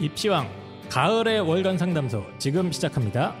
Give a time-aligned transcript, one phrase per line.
[0.00, 0.48] 입시왕
[0.88, 3.34] 가을의 월간 상담소 지금 시작합니다.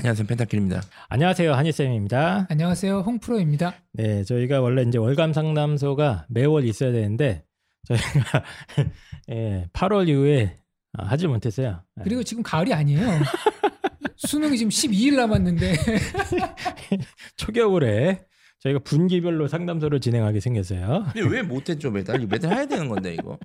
[0.00, 0.80] 안녕하세요 펜타킬입니다.
[1.08, 2.46] 안녕하세요 한희쌤입니다.
[2.48, 3.74] 안녕하세요 홍프로입니다.
[3.92, 7.42] 네 저희가 원래 이제 월간 상담소가 매월 있어야 되는데
[7.88, 8.44] 저희가
[9.30, 10.56] 예, 8월 이후에
[10.92, 11.82] 아, 하지 못했어요.
[11.98, 12.02] 예.
[12.04, 13.06] 그리고 지금 가을이 아니에요.
[14.16, 15.74] 수능이 지금 12일 남았는데
[17.36, 18.24] 초겨울에
[18.60, 21.06] 저희가 분기별로 상담소를 진행하게 생겼어요.
[21.12, 22.18] 근데 왜 못했죠 매달?
[22.26, 23.38] 매달 해야 되는 건데 이거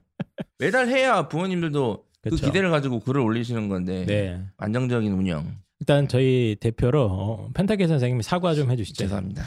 [0.57, 2.45] 매달 해야 부모님들도 그 그쵸.
[2.45, 4.41] 기대를 가지고 글을 올리시는 건데 네.
[4.57, 9.03] 안정적인 운영 일단 저희 대표로 어, 펜타키 선생님이 사과 좀 해주시죠.
[9.03, 9.44] 죄송합니다.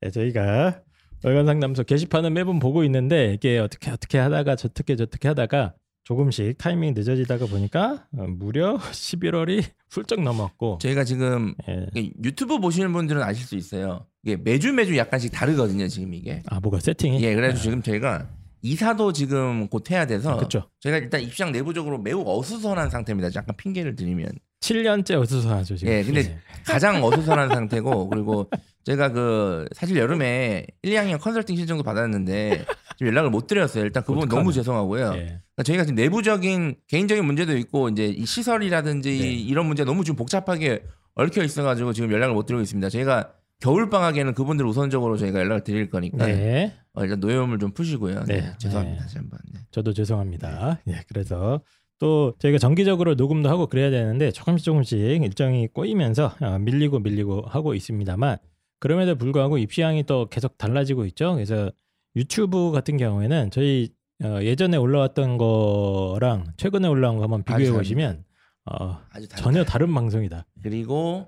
[0.00, 0.82] 네, 저희가
[1.24, 6.92] 월간 상담소 게시판은 매번 보고 있는데 이게 어떻게 어떻게 하다가 저떻게 저떻게 하다가 조금씩 타이밍이
[6.92, 11.88] 늦어지다가 보니까 어, 무려 11월이 훌쩍 넘었고 저희가 지금 예.
[12.22, 14.06] 유튜브 보시는 분들은 아실 수 있어요.
[14.22, 16.42] 이게 매주 매주 약간씩 다르거든요 지금 이게.
[16.46, 18.28] 아 뭐가 세팅이 예, 그래서 지금 저희가
[18.60, 20.68] 이사도 지금 곧 해야 돼서 그렇죠.
[20.80, 23.30] 저희가 일단 입시장 내부적으로 매우 어수선한 상태입니다.
[23.30, 24.28] 잠깐 핑계를 드리면
[24.64, 25.92] 7년째 어수선하죠 지금.
[25.92, 28.48] 예, 근데 가장 어수선한 상태고 그리고
[28.84, 32.64] 제가 그 사실 여름에 1, 2학년 컨설팅 신청도 받았는데
[32.96, 33.84] 지금 연락을 못 드렸어요.
[33.84, 34.28] 일단 그 부분.
[34.28, 35.12] 너무 죄송하고요.
[35.14, 35.18] 예.
[35.18, 39.32] 그러니까 저희가 지금 내부적인 개인적인 문제도 있고 이제 이 시설이라든지 네.
[39.32, 40.82] 이런 문제 너무 좀 복잡하게
[41.14, 42.88] 얽혀 있어가지고 지금 연락을 못 드리고 있습니다.
[42.88, 46.74] 저희가 겨울 방학에는 그분들 우선적으로 저희가 연락을 드릴 거니까 네.
[46.94, 48.24] 어, 일단 노여움을 좀 푸시고요.
[48.24, 48.52] 네, 네.
[48.58, 48.96] 죄송합니다.
[48.96, 49.02] 네.
[49.02, 49.38] 다시 한번.
[49.52, 49.60] 네.
[49.70, 50.80] 저도 죄송합니다.
[50.88, 51.60] 예, 그래서
[51.98, 57.74] 또 저희가 정기적으로 녹음도 하고 그래야 되는데 조금씩 조금씩 일정이 꼬이면서 어, 밀리고 밀리고 하고
[57.74, 58.38] 있습니다만
[58.80, 61.34] 그럼에도 불구하고 입시양이 또 계속 달라지고 있죠.
[61.34, 61.70] 그래서
[62.16, 63.90] 유튜브 같은 경우에는 저희
[64.22, 68.24] 어, 예전에 올라왔던 거랑 최근에 올라온 거 한번 비교해 보시면
[68.66, 68.98] 어.
[69.36, 70.46] 전혀 다른 방송이다.
[70.62, 71.26] 그리고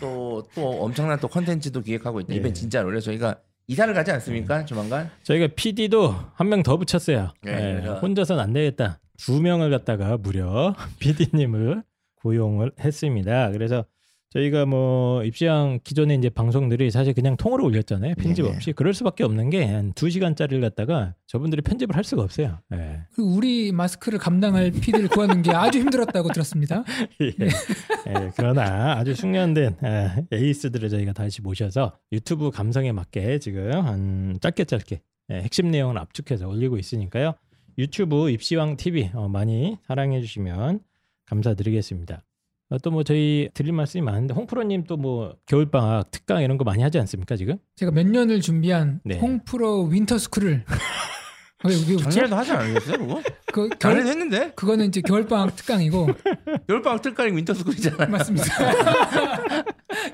[0.00, 2.32] 또또 엄청난 또 컨텐츠도 기획하고 있다.
[2.32, 2.38] 예.
[2.38, 4.64] 이번 진짜로 그래서 저희가 이사를 가지 않습니까?
[4.64, 5.10] 조만간.
[5.22, 7.32] 저희가 PD도 한 명 더 붙였어요.
[7.42, 8.98] 네, 예, 그래서- 혼자서는 안 되겠다.
[9.20, 11.82] 두 명을 갖다가 무려 PD님을
[12.16, 13.50] 고용을 했습니다.
[13.52, 13.84] 그래서
[14.32, 18.14] 저희가 뭐 입시왕 기존에 이제 방송들이 사실 그냥 통으로 올렸잖아요.
[18.14, 18.54] 편집 네네.
[18.56, 18.72] 없이.
[18.72, 22.58] 그럴 수밖에 없는 게 한 두 시간짜리를 갖다가 저분들이 편집을 할 수가 없어요.
[22.72, 23.00] 예.
[23.12, 26.84] 그리고 우리 마스크를 감당할 PD를 구하는 게 아주 힘들었다고 들었습니다.
[27.22, 27.26] 예.
[27.26, 34.64] 예, 그러나 아주 숙련된 예, 에이스들을 저희가 다시 모셔서 유튜브 감성에 맞게 지금 한 짧게
[34.64, 35.00] 짧게
[35.32, 37.34] 예, 핵심 내용을 압축해서 올리고 있으니까요.
[37.78, 40.80] 유튜브 입시왕 TV 어, 많이 사랑해 주시면
[41.26, 42.22] 감사드리겠습니다.
[42.70, 46.98] 어, 또뭐 저희 드릴 말씀이 많은데 홍프로님 또 뭐 겨울방학 특강 이런 거 많이 하지
[46.98, 47.56] 않습니까 지금?
[47.76, 49.18] 제가 몇 년을 준비한 네.
[49.18, 50.64] 홍프로 winter school을?
[52.02, 53.22] 작년에도 하지 않았어요, 그거?
[53.52, 56.08] 그 겨울 했는데 그거는 이제 겨울방학 특강이고
[56.68, 58.08] 겨울방학 특강이 winter school이잖아요.
[58.08, 58.46] 맞습니다.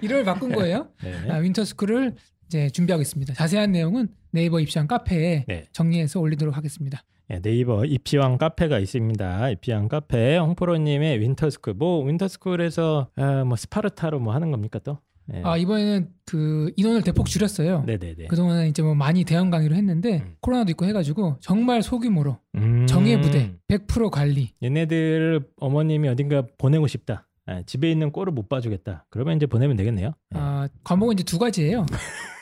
[0.03, 0.89] 이름을 바꾼 거예요.
[1.05, 1.31] 네.
[1.31, 2.15] 아, winter school을
[2.47, 3.35] 이제 준비하고 있습니다.
[3.35, 5.67] 자세한 내용은 네이버 입시왕 카페에 네.
[5.73, 7.03] 정리해서 올리도록 하겠습니다.
[7.31, 9.51] 예, 네이버 입시왕 카페가 있습니다.
[9.51, 14.99] 입시왕 카페 홍프로님의 winter school 뭐 winter school에서 아, 뭐 스파르타로 뭐 하는 겁니까 또?
[15.35, 15.43] 예.
[15.45, 17.83] 아 이번에는 그 인원을 대폭 줄였어요.
[17.85, 18.29] 네네네.
[18.29, 20.37] 그동안은 이제 뭐 많이 대형 강의로 했는데 음.
[20.41, 22.87] 코로나도 있고 해가지고 정말 소규모로 음.
[22.87, 27.27] 정예 부대 100% 관리 얘네들을 어머님이 어딘가 보내고 싶다.
[27.51, 29.07] 예, 집에 있는 꼴을 못 봐주겠다.
[29.11, 30.13] 그러면 이제 보내면 되겠네요.
[30.35, 30.39] 예.
[30.39, 31.87] 아 과목은 이제 두 가지예요.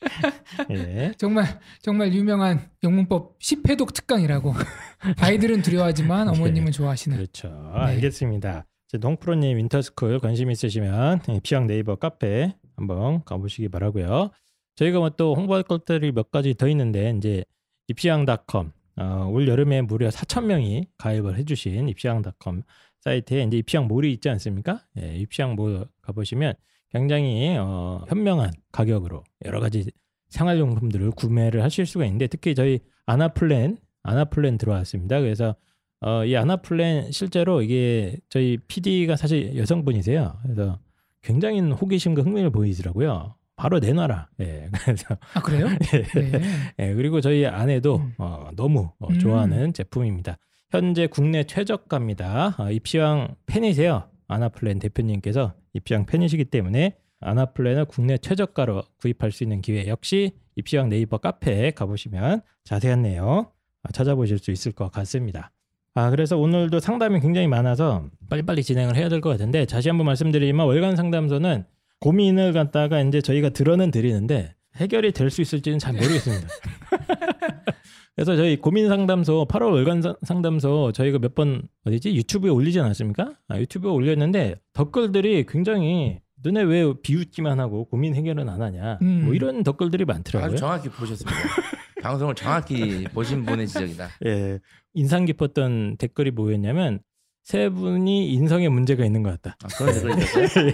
[0.70, 1.12] 예.
[1.18, 4.54] 정말 정말 유명한 영문법 10회독 특강이라고
[5.20, 7.48] 아이들은 두려워하지만 어머님은 좋아하시는 그렇죠.
[7.48, 7.80] 네.
[7.80, 8.66] 알겠습니다.
[9.00, 14.30] 홍프로님 winter school 관심 있으시면 예, 입시왕 네이버 카페 한번 가보시기 바라고요.
[14.76, 17.44] 저희가 뭐 또 홍보할 것들이 몇 가지 더 있는데 이제
[17.88, 22.62] 입시왕닷컴 어, 올 여름에 무려 4천 명이 가입을 해주신 입시왕닷컴
[23.00, 24.84] 사이트에 이제 입시양 몰이 있지 않습니까?
[25.00, 26.54] 예, 입시양 몰 가보시면
[26.90, 29.90] 굉장히 어, 현명한 가격으로 여러 가지
[30.28, 35.20] 생활용품들을 구매를 하실 수가 있는데 특히 저희 아나플랜 아나플랜 들어왔습니다.
[35.20, 35.54] 그래서
[36.00, 40.38] 어, 이 아나플랜 실제로 이게 저희 PD가 사실 여성분이세요.
[40.42, 40.78] 그래서
[41.22, 43.34] 굉장히 호기심과 흥미를 보이더라고요.
[43.56, 44.28] 바로 내놔라.
[44.40, 44.68] 예.
[44.84, 45.66] 그래서 아 그래요?
[46.14, 46.40] 네.
[46.78, 48.14] 예, 그리고 저희 아내도 음.
[48.18, 49.18] 어, 너무 어, 음.
[49.18, 50.38] 좋아하는 제품입니다.
[50.70, 52.54] 현재 국내 최저가입니다.
[52.58, 54.08] 어, 입시왕 팬이세요.
[54.28, 61.18] 아나플랜 대표님께서 입시왕 팬이시기 때문에 아나플랜을 국내 최저가로 구입할 수 있는 기회 역시 입시왕 네이버
[61.18, 65.50] 카페에 가보시면 자세한 내용 어, 찾아보실 수 있을 것 같습니다.
[65.94, 70.66] 아 그래서 오늘도 상담이 굉장히 많아서 빨리빨리 진행을 해야 될 것 같은데 다시 한번 말씀드리지만
[70.66, 71.64] 월간 상담소는
[72.00, 76.46] 고민을 갖다가 이제 저희가 들어는 드리는데 해결이 될 수 있을지는 잘 모르겠습니다.
[78.18, 83.34] 그래서 저희 고민 상담소 8월 월간 상- 상담소 저희가 몇 번 어디지 유튜브에 올리지 않았습니까?
[83.46, 89.22] 아, 유튜브에 올렸는데 댓글들이 굉장히 너네 왜 비웃기만 하고 고민 해결은 안 하냐 음.
[89.26, 90.48] 뭐 이런 댓글들이 많더라고요.
[90.48, 91.38] 아주 정확히 보셨습니다.
[92.02, 94.08] 방송을 정확히 보신 분의 지적이다.
[94.26, 94.58] 예,
[94.94, 96.98] 인상 깊었던 댓글이 뭐였냐면
[97.44, 99.56] 세 분이 인성에 문제가 있는 것 같다.
[99.62, 100.72] 아, 그런 댓글이 있었어요?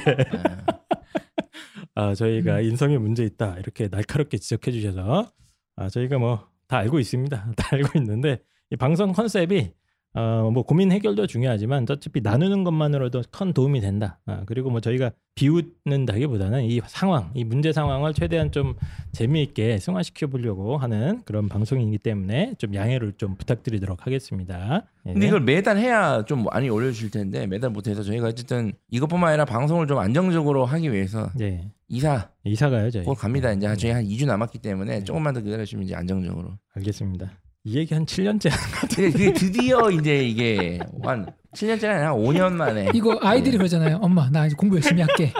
[1.95, 5.31] 아, 아, 저희가 인성에 문제 있다 이렇게 날카롭게 지적해 주셔서
[5.77, 7.53] 아, 저희가 뭐 다 알고 있습니다.
[7.57, 8.39] 다 알고 있는데
[8.71, 9.73] 이 방송 컨셉이
[10.17, 14.21] 어, 뭐 고민 해결도 중요하지만 어차피 나누는 것만으로도 큰 도움이 된다.
[14.27, 18.75] 아, 그리고 뭐 저희가 비웃는다기보다는 이 상황, 이 문제 상황을 최대한 좀
[19.11, 24.85] 재미있게 승화시켜 보려고 하는 그런 방송이기 때문에 좀 양해를 좀 부탁드리도록 하겠습니다.
[25.07, 25.13] 예.
[25.13, 29.89] 근데 이걸 매달 해야 좀 많이 올려주실 텐데 매달 못해서 저희가 어쨌든 이것뿐만 아니라 방송을
[29.89, 31.73] 좀 안정적으로 하기 위해서 예.
[31.89, 33.05] 이사 이사 가요 저희.
[33.05, 33.53] 곧 갑니다.
[33.53, 35.05] 이제 한- 저희 한 2주 남았기 때문에 네.
[35.05, 36.59] 조금만 더 기다려주시면 이제 안정적으로.
[36.75, 37.31] 알겠습니다.
[37.65, 38.51] 이 얘기 한 7년째
[38.95, 43.99] 근데 그게 드디어 이제 이게 한 7년째가 아니라 한 5년 만에 이거 아이들이 그러잖아요.
[44.03, 45.33] 엄마 나 이제 공부 열심히 할게.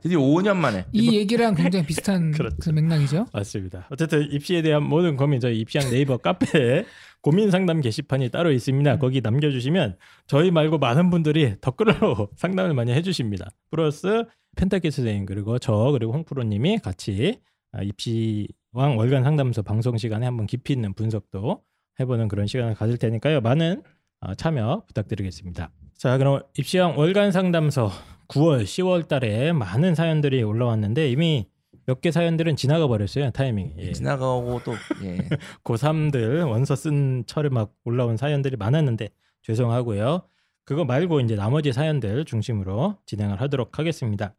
[0.00, 0.08] 네.
[0.08, 2.56] 드디어 5년 만에 이 얘기랑 굉장히 비슷한 그렇죠.
[2.60, 3.26] 그 맥락이죠.
[3.32, 3.86] 맞습니다.
[3.90, 6.84] 어쨌든 입시에 대한 모든 고민 저희 입시학 네이버 카페에
[7.22, 8.98] 고민 상담 게시판이 따로 있습니다.
[8.98, 13.50] 거기 남겨주시면 저희 말고 많은 분들이 댓글로 상담을 많이 해주십니다.
[13.70, 14.24] 플러스
[14.56, 17.40] 펜타키 선생님 그리고 저 그리고 홍프로님이 같이
[17.72, 21.62] 아, 입시왕 월간 상담소 방송 시간에 한번 깊이 있는 분석도
[22.00, 23.42] 해보는 그런 시간을 가질 테니까요.
[23.42, 23.82] 많은
[24.20, 25.70] 어, 참여 부탁드리겠습니다.
[25.96, 27.90] 자 그럼 입시왕 월간 상담소
[28.30, 31.48] 9월, 10월 달에 많은 사연들이 올라왔는데 이미
[31.86, 33.72] 몇 개 사연들은 지나가 버렸어요 타이밍이.
[33.78, 33.92] 예.
[33.92, 35.18] 지나가고 또 예.
[35.64, 39.08] 고3들 원서 쓴 철에 막 올라온 사연들이 많았는데
[39.42, 40.22] 죄송하고요.
[40.64, 44.34] 그거 말고 이제 나머지 사연들 중심으로 진행을 하도록 하겠습니다.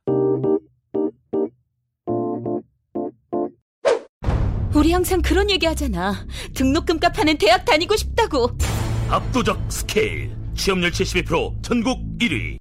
[4.73, 6.25] 우리 항상 그런 얘기 하잖아.
[6.55, 8.51] 등록금 값하는 대학 다니고 싶다고.
[9.09, 12.57] 압도적 스케일 취업률 72% 전국 1위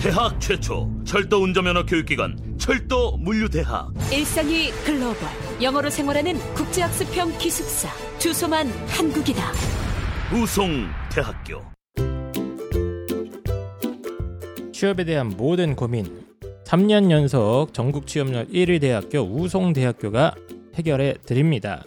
[0.00, 5.28] 대학 최초 철도 운전면허 교육기관 철도 물류대학 일상이 글로벌.
[5.60, 7.88] 영어로 생활하는 국제학습형 기숙사.
[8.18, 9.42] 주소만 한국이다.
[10.32, 11.62] 우송대학교
[14.72, 16.06] 취업에 대한 모든 고민
[16.64, 20.34] 3년 연속 전국 취업률 1위 대학교 우송대학교가
[20.76, 21.82] 해결해 드립니다.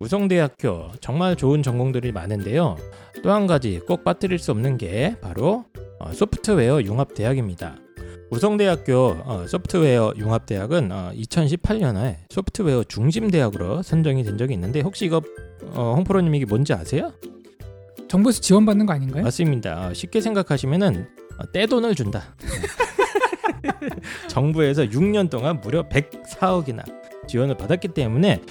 [0.00, 2.76] 우송대학교 정말 좋은 전공들이 많은데요.
[3.22, 7.76] 또 한 가지 꼭 빠뜨릴 수 없는 게 바로 어, 소프트웨어 융합대학입니다.
[8.30, 15.22] 우송대학교 어, 소프트웨어 융합대학은 어, 2018년에 소프트웨어 중심대학으로 선정이 된 적이 있는데 혹시 이거
[15.74, 17.12] 어, 홍프로님 이게 뭔지 아세요?
[18.08, 19.22] 정부에서 지원받는 거 아닌가요?
[19.24, 19.88] 맞습니다.
[19.88, 21.08] 어, 쉽게 생각하시면은
[21.38, 22.34] 어, 떼돈을 준다.
[24.28, 26.84] 정부에서 6년 동안 무려 104억이나
[27.26, 28.42] 지원을 받았기 때문에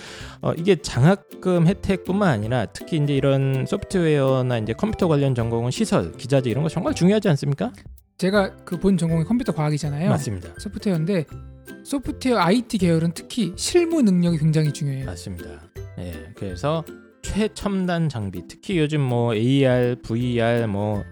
[0.42, 6.50] 어, 이게 장학금 혜택뿐만 아니라 특히 이제 이런 소프트웨어나 이제 컴퓨터 관련 전공은 시설, 기자재
[6.50, 7.72] 이런 거 정말 중요하지 않습니까?
[8.18, 10.10] 제가 그 본 전공이 컴퓨터 과학이잖아요.
[10.10, 10.50] 맞습니다.
[10.60, 11.26] 소프트웨어인데
[11.84, 15.06] 소프트웨어 IT 계열은 특히 실무 능력이 굉장히 중요해요.
[15.06, 15.46] 맞습니다.
[16.00, 16.84] 예, 그래서
[17.26, 21.04] 최첨단 장비, 특히 요즘 뭐 AR, VR 뭐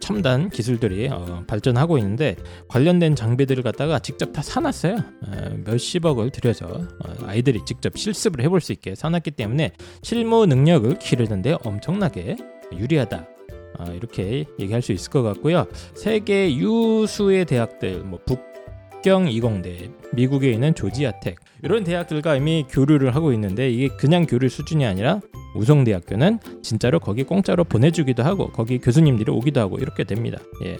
[0.00, 2.36] 첨단 기술들이 어, 발전하고 있는데
[2.68, 4.96] 관련된 장비들을 갖다가 직접 다 사놨어요.
[4.96, 11.56] 어, 몇십억을 들여서 어, 아이들이 직접 실습을 해볼 수 있게 사놨기 때문에 실무 능력을 기르는데
[11.64, 12.36] 엄청나게
[12.74, 13.26] 유리하다.
[13.78, 15.66] 어, 이렇게 얘기할 수 있을 것 같고요.
[15.94, 23.70] 세계 유수의 대학들, 뭐 북경 이공대, 미국에 있는 조지아텍 이런 대학들과 이미 교류를 하고 있는데
[23.70, 25.20] 이게 그냥 교류 수준이 아니라
[25.54, 30.38] 우송대학교는 진짜로 거기 공짜로 보내주기도 하고 거기 교수님들이 오기도 하고 이렇게 됩니다.
[30.64, 30.78] 예.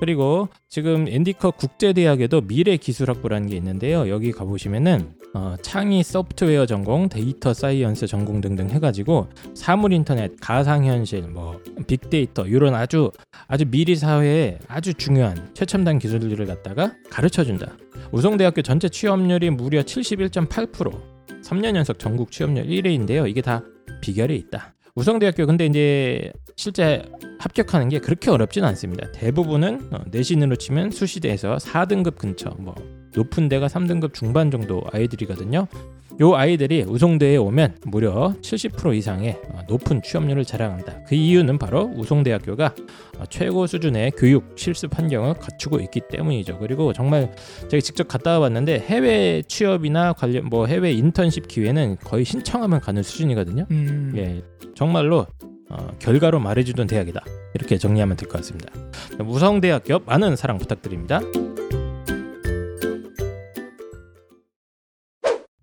[0.00, 4.08] 그리고 지금 엔디컷 국제대학에도 미래기술학부라는 게 있는데요.
[4.08, 11.60] 여기 가보시면은 어, 창의 소프트웨어 전공, data science 전공 등등 해가지고 사물 인터넷, 가상현실, 뭐
[11.86, 13.12] 빅데이터 이런 아주
[13.46, 17.76] 아주 미래 사회에 아주 중요한 최첨단 기술들을 갖다가 가르쳐 준다.
[18.12, 23.28] 우송대학교 전체 취업률이 무려 71.8%, 3년 연속 전국 취업률 1위인데요.
[23.28, 23.62] 이게 다
[24.00, 24.74] 비결이 있다.
[24.96, 27.02] 우성대학교 근데 이제 실제
[27.38, 29.10] 합격하는 게 그렇게 어렵진 않습니다.
[29.12, 32.74] 대부분은 어, 내신으로 치면 수시대에서 4등급 근처, 뭐
[33.14, 35.66] 높은 데가 3등급 중반 정도 아이들이거든요.
[36.20, 41.04] 요 아이들이 우송대에 오면 무려 70% 이상의 어, 높은 취업률을 자랑한다.
[41.06, 42.74] 그 이유는 바로 우송대학교가
[43.18, 46.58] 어, 최고 수준의 교육 실습 환경을 갖추고 있기 때문이죠.
[46.58, 47.32] 그리고 정말
[47.68, 53.66] 제가 직접 갔다 와봤는데 해외 취업이나 관련 뭐 해외 인턴십 기회는 거의 신청하면 가는 수준이거든요.
[53.70, 54.42] 음, 예,
[54.74, 55.26] 정말로
[55.70, 57.24] 어, 결과로 말해주던 대학이다.
[57.54, 58.70] 이렇게 정리하면 될 것 같습니다.
[59.24, 61.20] 우성대학교 많은 사랑 부탁드립니다.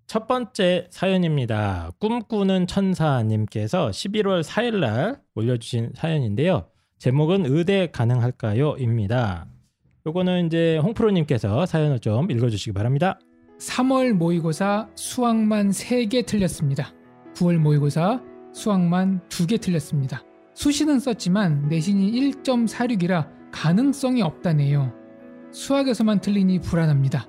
[0.08, 1.90] 첫 번째 사연입니다.
[1.98, 6.66] 꿈꾸는 천사님께서 11월 4일 날 올려주신 사연인데요.
[6.96, 9.46] 제목은 의대 가능할까요?입니다.
[10.06, 13.18] 요거는 이제 홍프로님께서 사연을 좀 읽어주시기 바랍니다.
[13.58, 16.94] 3월 모의고사 수학만 3개 틀렸습니다.
[17.34, 18.22] 9월 모의고사
[18.54, 20.22] 수학만 2개 틀렸습니다.
[20.54, 24.90] 수시는 썼지만 내신이 1.46이라 가능성이 없다네요.
[25.52, 27.26] 수학에서만 틀리니 불안합니다.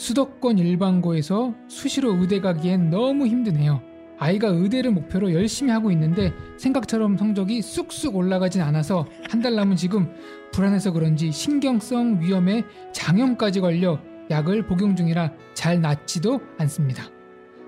[0.00, 3.82] 수도권 일반고에서 수시로 의대 가기엔 너무 힘드네요.
[4.18, 10.10] 아이가 의대를 목표로 열심히 하고 있는데 생각처럼 성적이 쑥쑥 올라가진 않아서 한 달 남은 지금
[10.52, 17.04] 불안해서 그런지 신경성 위험에 장염까지 걸려 약을 복용 중이라 잘 낫지도 않습니다.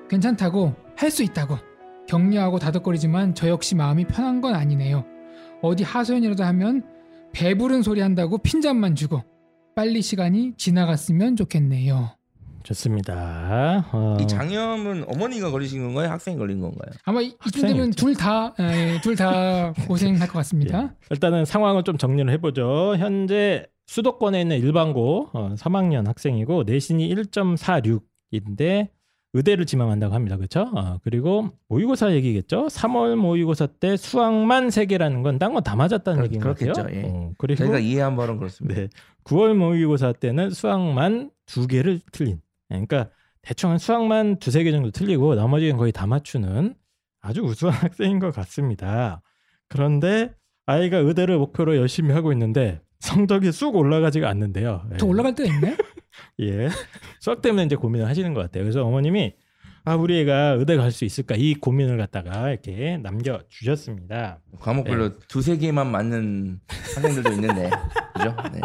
[0.09, 1.59] 괜찮다고 할 수 있다고
[2.09, 5.05] 격려하고 다독거리지만 저 역시 마음이 편한 건 아니네요.
[5.61, 6.83] 어디 하소연이라도 하면
[7.33, 9.23] 배부른 소리 한다고 핀잔만 주고
[9.77, 12.22] 빨리 시간이 지나갔으면 좋겠네요.
[12.63, 13.89] 좋습니다.
[13.93, 16.11] 어, 이 장염은 어머니가 걸리신 건가요?
[16.11, 16.91] 학생이 걸린 건가요?
[17.05, 17.97] 아마 이- 이분들은 학생이겠죠.
[19.03, 20.83] 둘다둘다 고생할 것 같습니다.
[20.85, 20.89] 예.
[21.11, 22.97] 일단은 상황을 좀 정리를 해보죠.
[22.99, 28.89] 현재 수도권에 있는 일반고 어, 3학년 학생이고 내신이 1.46인데
[29.35, 30.37] 의대를 지망한다고 합니다.
[30.37, 30.71] 그렇죠?
[30.75, 32.67] 어, 그리고 모의고사 얘기겠죠.
[32.67, 36.73] 3월 모의고사 때 수학만 3개라는 건딴건다 맞았다는 그렇- 얘기인 것 같아요.
[36.75, 37.11] 그렇겠죠, 예.
[37.11, 38.79] 어, 그리고 저희가 이해한 바는 그렇습니다.
[38.83, 38.89] 네.
[39.25, 42.41] 9월 모의고사 때는 수학만 두 개를 틀린.
[42.73, 43.11] 예, 그러니까
[43.43, 46.75] 대충 한 수학만 두세 개 정도 틀리고 나머지는 거의 다 맞추는
[47.21, 49.23] 아주 우수한 학생인 것 같습니다.
[49.69, 50.35] 그런데
[50.67, 54.87] 아이가 의대를 목표로 열심히 하고 있는데 성적이 쑥 올라가지가 않는데요.
[54.93, 54.97] 예.
[54.97, 55.77] 더 올라갈 때가 있네.
[56.43, 56.69] 예.
[57.21, 58.65] 수학 때문에 이제 고민을 하시는 것 같아요.
[58.65, 59.35] 그래서 어머님이
[59.85, 64.39] 아 우리 애가 의대 갈 수 있을까 이 고민을 갖다가 이렇게 남겨 주셨습니다.
[64.61, 65.27] 과목별로 네.
[65.27, 66.61] 두세 개만 맞는
[66.95, 67.71] 학생들도 있는데
[68.15, 68.37] 그죠?
[68.53, 68.61] 네.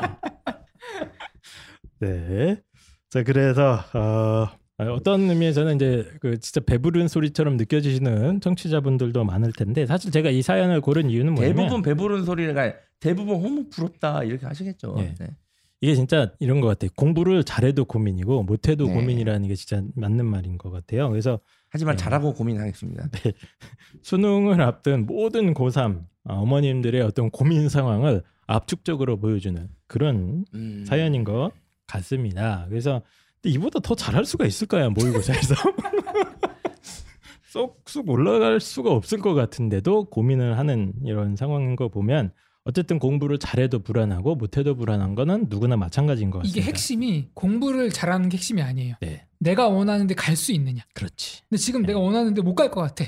[1.99, 2.61] 네.
[3.09, 4.47] 자 그래서 어,
[4.91, 10.81] 어떤 의미에서는 이제 그 진짜 배부른 소리처럼 느껴지시는 청취자분들도 많을 텐데 사실 제가 이 사연을
[10.81, 14.95] 고른 이유는 뭐냐면 대부분 배부른 소리가 대부분 어머 부럽다 이렇게 하시겠죠.
[14.99, 15.15] 예.
[15.19, 15.27] 네.
[15.79, 16.89] 이게 진짜 이런 것 같아요.
[16.95, 18.93] 공부를 잘해도 고민이고 못해도 네.
[18.93, 21.09] 고민이라는 게 진짜 맞는 말인 것 같아요.
[21.09, 22.03] 그래서 하지만 네.
[22.03, 23.09] 잘하고 고민하겠습니다.
[24.01, 30.83] 수능을 앞둔 모든 고3 어머님들의 어떤 고민 상황을 압축적으로 보여주는 그런 음.
[30.85, 31.51] 사연인 것
[31.87, 32.65] 같습니다.
[32.69, 33.01] 그래서
[33.41, 34.89] 근데 이보다 더 잘할 수가 있을까요?
[34.91, 35.55] 모의고사에서
[37.47, 42.31] 쏙쏙 올라갈 수가 없을 것 같은데도 고민을 하는 이런 상황인 거 보면
[42.67, 46.59] 어쨌든 공부를 잘해도 불안하고 못해도 불안한 거는 누구나 마찬가지인 것 같습니다.
[46.59, 48.95] 이게 핵심이 공부를 잘하는 게 핵심이 아니에요.
[48.99, 50.83] 네, 내가 원하는데 갈 수 있느냐.
[50.93, 51.43] 그렇지.
[51.49, 53.05] 근데 지금 내가 원하는데 못 갈 것 같아.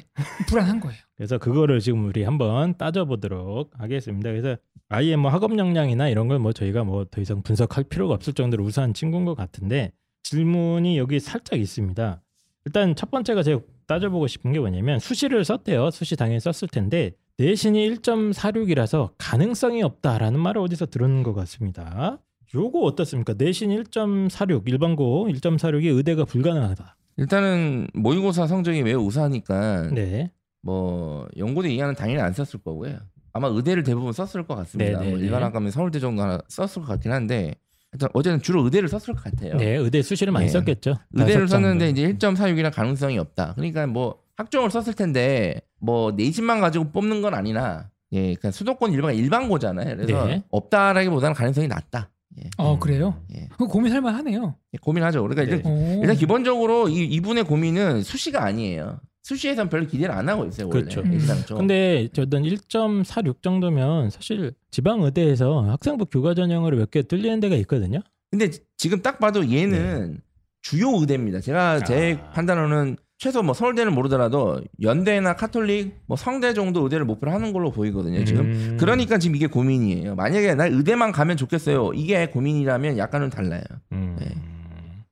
[0.48, 0.98] 불안한 거예요.
[1.18, 4.30] 그래서 그거를 지금 우리 한번 따져보도록 하겠습니다.
[4.32, 4.56] 그래서
[4.88, 8.63] 아이의 뭐 학업 역량이나 이런 걸 뭐 저희가 뭐 더 이상 분석할 필요가 없을 정도로
[8.63, 9.92] 우수한 친구인 것 같은데
[10.24, 12.22] 질문이 여기 살짝 있습니다.
[12.66, 15.92] 일단 첫 번째가 제가 따져보고 싶은 게 뭐냐면 수시를 썼대요.
[15.92, 22.19] 수시 당연히 썼을 텐데 내신이 1.46이라서 가능성이 없다라는 말을 어디서 들은 것 같습니다.
[22.53, 23.34] 요거 어떻습니까?
[23.38, 26.98] 내신 1.46 일반고 1.46이 의대가 불가능하다.
[27.15, 30.31] 일단은 모의고사 성적이 매우 우수하니까 네.
[30.62, 32.98] 뭐 연고대 이하는 당연히 안 썼을 거고요.
[33.31, 35.00] 아마 의대를 대부분 썼을 것 같습니다.
[35.00, 35.25] 네, 네, 뭐 네.
[35.25, 37.55] 일반 학과면 서울대 정도 하나 썼을 것 같긴 한데
[37.93, 39.55] 일단 어제는 주로 의대를 썼을 것 같아요.
[39.55, 40.51] 네, 의대 수시를 많이 네.
[40.51, 40.96] 썼겠죠.
[41.13, 41.48] 의대를.
[41.48, 43.53] 썼는데 이제 1.46이라 가능성이 없다.
[43.55, 49.16] 그러니까 뭐 학종을 썼을 텐데 뭐 내신만 가지고 뽑는 건 아니나 예, 그냥 수도권 일반
[49.16, 49.96] 일반고잖아요.
[49.98, 50.44] 그래서 네.
[50.50, 52.10] 없다라기보다는 가능성이 낮다.
[52.44, 52.80] 예, 어 음.
[52.80, 53.22] 그래요?
[53.36, 53.48] 예.
[53.52, 54.56] 그거 고민할 만하네요.
[54.74, 55.22] 예, 고민하죠.
[55.24, 55.58] 그러니까 네.
[55.58, 56.00] 일단, 오.
[56.02, 59.00] 일단 기본적으로 이 이분의 고민은 수시가 아니에요.
[59.24, 60.68] 수시에선 별로 기대를 안 하고 있어요.
[60.68, 60.82] 원래.
[60.82, 61.02] 그렇죠.
[61.02, 61.14] 음.
[61.14, 61.58] 일상적으로.
[61.60, 68.00] 근데 저는 1.46 정도면 사실 지방 의대에서 학생부 교과 전형으로 몇 개 뚫리는 데가 있거든요.
[68.32, 70.20] 근데 지- 지금 딱 봐도 얘는
[70.62, 71.42] 주요 의대입니다.
[71.42, 72.14] 제가 제 네.
[72.22, 72.30] 아.
[72.32, 78.24] 판단으로는 최소 뭐 서울대는 모르더라도 연대나 카톨릭, 뭐 성대 정도 의대를 목표로 하는 걸로 보이거든요.
[78.24, 78.78] 지금 음.
[78.80, 80.16] 그러니까 지금 이게 고민이에요.
[80.16, 81.92] 만약에 나 의대만 가면 좋겠어요.
[81.96, 83.62] 이게 고민이라면 약간은 달라요.
[83.92, 84.16] 음.
[84.18, 84.30] 네.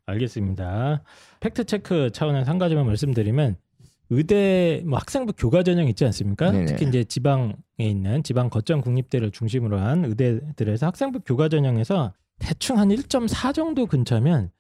[0.06, 1.04] 알겠습니다.
[1.42, 3.58] 팩트 체크 차원에서 한 가지만 말씀드리면
[4.10, 6.52] 의대 뭐 학생부 교과 전형 있지 않습니까?
[6.52, 6.66] 네네.
[6.66, 12.88] 특히 이제 지방에 있는 지방 거점 국립대를 중심으로 한 의대들에서 학생부 교과 전형에서 대충 한
[12.88, 14.57] 1.4 정도 근처면 뭐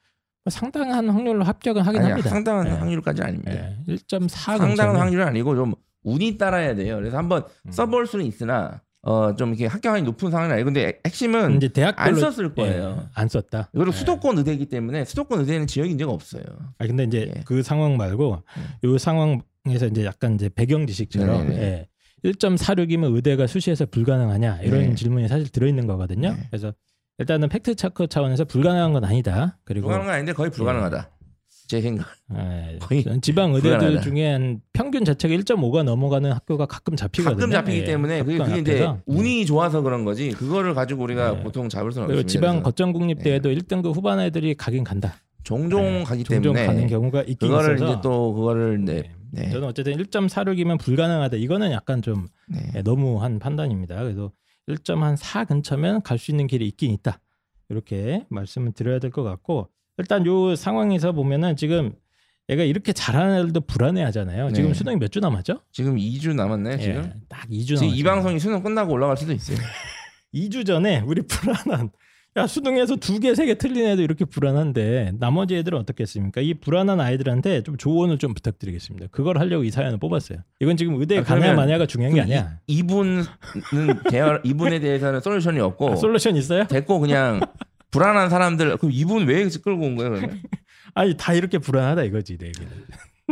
[0.49, 2.29] 상당한 확률로 합격은 하긴 아니, 합니다.
[2.29, 2.71] 상당한 네.
[2.71, 3.51] 확률까지는 아닙니다.
[3.51, 3.77] 네.
[3.87, 5.73] 1.4 상당한 확률은 아니고 좀
[6.03, 6.95] 운이 따라야 돼요.
[6.95, 7.71] 그래서 한번 음.
[7.71, 12.55] 써볼 수는 있으나 어좀 이렇게 합격률이 높은 상황은 아니고 근데 핵심은 이제 대학별로 안 썼을
[12.55, 12.97] 거예요.
[13.01, 13.69] 예, 안 썼다.
[13.71, 13.91] 그리고 예.
[13.91, 16.43] 수도권 의대이기 때문에 수도권 의대는 지역 인재가 없어요.
[16.77, 17.41] 아 근데 이제 예.
[17.45, 18.43] 그 상황 말고
[18.83, 21.61] 요 상황에서 이제 약간 이제 배경 지식처럼 네네네.
[21.61, 21.87] 예.
[22.25, 24.95] 1.46이면 의대가 수시에서 불가능하냐 이런 네.
[24.95, 26.31] 질문이 사실 들어 있는 거거든요.
[26.33, 26.47] 네.
[26.49, 26.73] 그래서
[27.19, 29.57] 일단은 팩트 체크 차원에서 불가능한 건 아니다.
[29.63, 31.09] 그리고 불가능은 아닌데 거의 불가능하다.
[31.67, 32.07] 제 생각.
[32.37, 34.01] 예, 거의 지방 의대들.
[34.01, 37.35] 중에 한 평균 자체가 1.5가 넘어가는 학교가 가끔 잡히거든요.
[37.35, 38.87] 가끔 잡히기 예, 때문에 그게, 그게 이제.
[39.05, 40.29] 운이 좋아서 그런 거지.
[40.31, 41.43] 그거를 가지고 우리가 네.
[41.43, 42.27] 보통 잡을 수는 없습니다.
[42.27, 45.15] 지방 거점 국립대에도 1등급 후반 애들이 가긴 간다.
[45.43, 48.93] 종종 예, 가기 종종 때문에 가는 경우가 있긴 그거를 있어서 이제 또 그거를 네.
[49.31, 49.43] 네.
[49.43, 49.49] 네.
[49.49, 51.35] 저는 어쨌든 1.46이면 불가능하다.
[51.37, 52.59] 이거는 약간 좀 네.
[52.75, 53.95] 예, 너무한 판단입니다.
[54.03, 54.31] 그래서
[54.67, 57.19] 1.4 근처면 갈 수 있는 길이 있긴 있다.
[57.69, 61.93] 이렇게 말씀을 드려야 될 것 같고 일단 요 상황에서 보면은 지금
[62.49, 64.51] 얘가 이렇게 잘하는 애들도 불안해하잖아요.
[64.53, 64.73] 지금 네.
[64.73, 65.61] 수능이 몇 주 남았죠?
[65.71, 67.03] 지금 2주 남았네 지금.
[67.03, 67.95] 예, 딱 2주 지금 남았죠.
[67.95, 69.57] 이 방송이 수능 끝나고 올라갈 수도 있어요.
[70.33, 71.89] 2주 전에 우리 불안한
[72.37, 76.41] 야 수능에서 두 개 세 개 틀린 애도 이렇게 불안한데 나머지 애들은 어떻겠습니까?
[76.41, 79.07] 이 불안한 아이들한테 좀 조언을 좀 부탁드리겠습니다.
[79.11, 80.39] 그걸 하려고 이 사연을 뽑았어요.
[80.59, 82.59] 이건 지금 의대 아, 가냐 마냐가 중요한 게 아니야.
[82.67, 83.23] 이, 이분은
[84.11, 86.65] 대화 이분에 대해서는 솔루션이 없고 아, 솔루션 있어요?
[86.67, 87.39] 됐고 그냥
[87.89, 90.41] 불안한 사람들 그럼 이분 왜 끌고 온 거예요 그러면?
[90.93, 92.67] 아니 다 이렇게 불안하다 이거지 내 얘기는.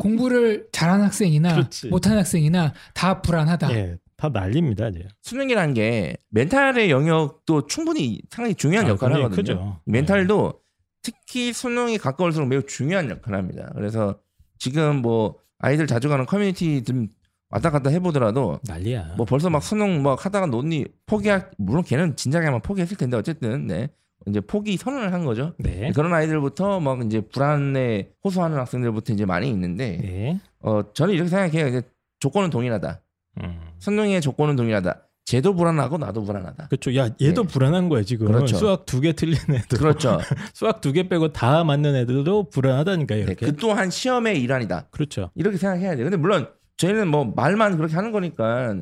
[0.01, 1.88] 공부를 잘하는 학생이나 그렇지.
[1.88, 3.71] 못하는 학생이나 다 불안하다.
[3.75, 5.07] 예, 다 난립니다 이제.
[5.22, 9.36] 수능이라는 게 멘탈의 영역도 충분히 상당히 중요한 아, 역할을 하거든요.
[9.36, 9.81] 크죠.
[9.86, 10.62] 멘탈도
[11.01, 13.72] 특히 수능이 가까울수록 매우 중요한 역할을 합니다.
[13.75, 14.17] 그래서
[14.57, 17.07] 지금 뭐 아이들 자주 가는 커뮤니티 좀
[17.50, 19.13] 왔다 갔다 해보더라도 난리야.
[19.17, 23.67] 뭐 벌써 막 수능 막 하다가 논리 포기할 물론 걔는 진작에 아마 포기했을 텐데 어쨌든
[23.67, 23.89] 네
[24.27, 25.53] 이제 포기 선언을 한 거죠.
[25.60, 25.91] 네.
[25.93, 30.39] 그런 아이들부터 막 이제 불안에 호소하는 학생들부터 이제 많이 있는데 네.
[30.60, 31.67] 어 저는 이렇게 생각해요.
[31.67, 31.81] 이제
[32.19, 33.01] 조건은 동일하다.
[33.43, 33.59] 음.
[33.79, 35.01] 수능의 조건은 동일하다.
[35.25, 36.67] 쟤도 불안하고 나도 불안하다.
[36.67, 36.95] 그렇죠.
[36.95, 37.47] 야 얘도 네.
[37.51, 38.27] 불안한 거야 지금.
[38.27, 38.57] 그렇죠.
[38.57, 39.77] 수학 두 개 틀린 애들.
[39.79, 40.19] 그렇죠.
[40.53, 43.19] 수학 두 개 빼고 다 맞는 애들도 불안하다니까요.
[43.19, 43.45] 네, 이렇게.
[43.47, 44.87] 그 또한 시험의 일환이다.
[44.91, 45.31] 그렇죠.
[45.33, 46.05] 이렇게 생각해야 돼요.
[46.05, 48.75] 근데 물론 저희는 뭐 말만 그렇게 하는 거니까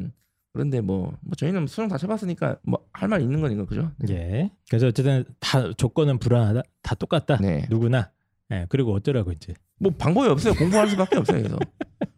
[0.51, 3.91] 그런데 뭐, 뭐 저희는 수능 다 쳐봤으니까 뭐 할 말 있는 거니까 그죠?
[4.09, 4.51] 예.
[4.69, 6.61] 그래서 어쨌든 다 조건은 불안하다.
[6.83, 7.37] 다 똑같다.
[7.37, 7.65] 네.
[7.69, 8.11] 누구나.
[8.51, 8.65] 예.
[8.69, 9.53] 그리고 어쩌라고 이제.
[9.79, 10.53] 뭐 방법이 없어요.
[10.55, 11.39] 공부할 수밖에 없어요.
[11.39, 11.57] 그래서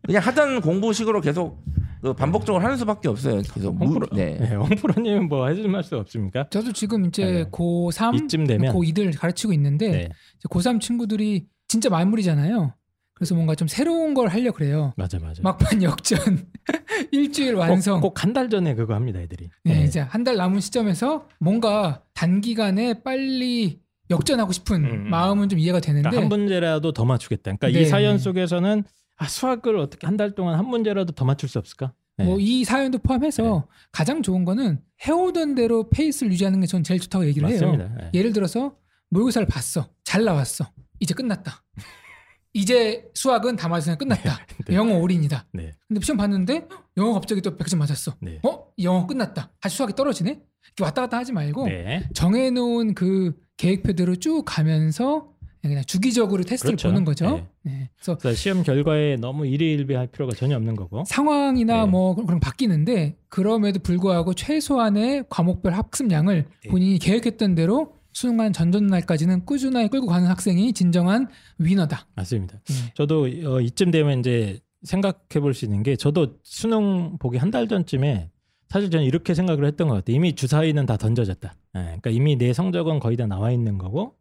[0.06, 1.64] 그냥 하던 공부식으로 계속
[2.06, 3.42] 그 반복적으로 하는 수밖에 없어요.
[3.52, 4.38] 그래서 무, 홍프로, 네.
[4.40, 4.54] 네.
[4.54, 6.48] 홍프로님은 뭐 해줄 말씀 없습니까?
[6.52, 7.44] 저도 지금 이제 네.
[7.46, 10.00] 고3, 이쯤 되면 고2들 가르치고 있는데 네.
[10.38, 12.76] 이제 고3 친구들이 진짜 만물이잖아요.
[13.16, 14.94] 그래서 뭔가 좀 새로운 걸 하려고 그래요.
[14.98, 15.42] 맞아 맞아.
[15.42, 16.20] 막판 역전
[17.12, 18.02] 일주일 완성.
[18.02, 19.50] 꼭 한 달 전에 그거 합니다, 애들이.
[19.64, 19.86] 네, 예.
[19.86, 23.80] 이제 한 달 남은 시점에서 뭔가 단기간에 빨리
[24.12, 25.10] 역전하고 싶은 음, 음.
[25.10, 27.56] 마음은 좀 이해가 되는데 그러니까 한 문제라도 더 맞추겠다.
[27.56, 27.82] 그러니까 네.
[27.82, 28.84] 이 사연 속에서는
[29.18, 31.94] 아, 수학을 어떻게 한 달 동안 한 문제라도 더 맞출 수 없을까?
[32.18, 32.26] 네.
[32.26, 37.48] 뭐이 사연도 포함해서 가장 좋은 거는 해오던 대로 페이스를 유지하는 게 전 제일 좋다고 얘기를
[37.50, 37.60] 해요.
[37.60, 38.06] 맞습니다.
[38.06, 38.12] 예.
[38.14, 38.76] 예를 들어서
[39.10, 39.90] 모의고사를 봤어.
[40.04, 40.66] 잘 나왔어.
[41.00, 41.64] 이제 끝났다.
[42.54, 44.40] 이제 수학은 다 맞으면 끝났다.
[44.68, 44.76] 네.
[44.76, 45.46] 영어 올인이다.
[45.54, 45.74] 네.
[45.88, 48.16] 근데 시험 봤는데 영어 갑자기 또 100점 맞았어.
[48.22, 48.40] 네.
[48.44, 48.68] 어?
[48.82, 49.52] 영어 끝났다.
[49.60, 50.42] 다시 수학이 떨어지네?
[50.82, 52.08] 왔다 갔다 하지 말고 네.
[52.14, 55.30] 정해놓은 그 계획표대로 쭉 가면서
[55.70, 56.90] 그냥 주기적으로 테스트를 그렇죠.
[56.90, 57.26] 보는 거죠.
[57.32, 57.46] 네.
[57.64, 57.90] 네.
[57.96, 61.04] 그래서 그래서 시험 결과에 너무 일희일비할 필요가 전혀 없는 거고.
[61.08, 61.92] 상황이나 네.
[61.92, 66.70] 뭐 그런 바뀌는데 그럼에도 불구하고 최소한의 과목별 학습량을 네.
[66.70, 72.08] 본인이 계획했던 대로 수능한 전전날까지는 꾸준하게 끌고 가는 학생이 진정한 위너다.
[72.16, 72.60] 맞습니다.
[72.68, 72.74] 네.
[72.96, 77.68] 저도 어, 이쯤 되면 이제 생각해 볼 수 있는 게 저도 수능 보기 한 달
[77.68, 78.30] 전쯤에
[78.70, 80.16] 사실 저는 이렇게 생각을 했던 것 같아요.
[80.16, 81.56] 이미 주사위는 다 던져졌다.
[81.78, 84.16] 예, 그러니까 이미 내 성적은 거의 다 나와 있는 거고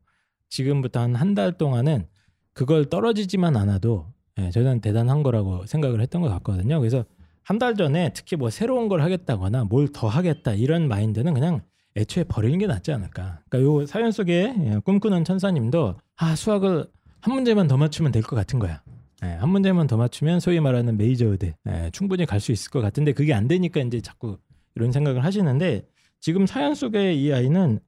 [0.59, 2.07] 지금부터 한 한 달 동안은
[2.53, 4.07] 그걸 떨어지지만 않아도
[4.39, 6.79] 예, 저는 대단한 거라고 생각을 했던 것 같거든요.
[6.79, 7.05] 그래서
[7.43, 11.61] 한 달 전에 특히 뭐 새로운 걸 하겠다거나 뭘 더 하겠다 이런 마인드는 그냥
[11.97, 13.41] 애초에 버리는 게 낫지 않을까.
[13.49, 16.87] 그러니까 요 사연 속에 예, 꿈꾸는 천사님도 아 수학을
[17.21, 18.81] 한 문제만 더 맞추면 될 것 같은 거야.
[19.25, 22.81] 예, 한 문제만 더 맞추면 소위 말하는 메이저 의대 예, 충분히 갈 수 있을 것
[22.81, 24.39] 같은데 그게 안 되니까 이제 자꾸
[24.77, 25.87] 이런 생각을 하시는데
[26.21, 27.81] 지금 사연 속의 이 아이는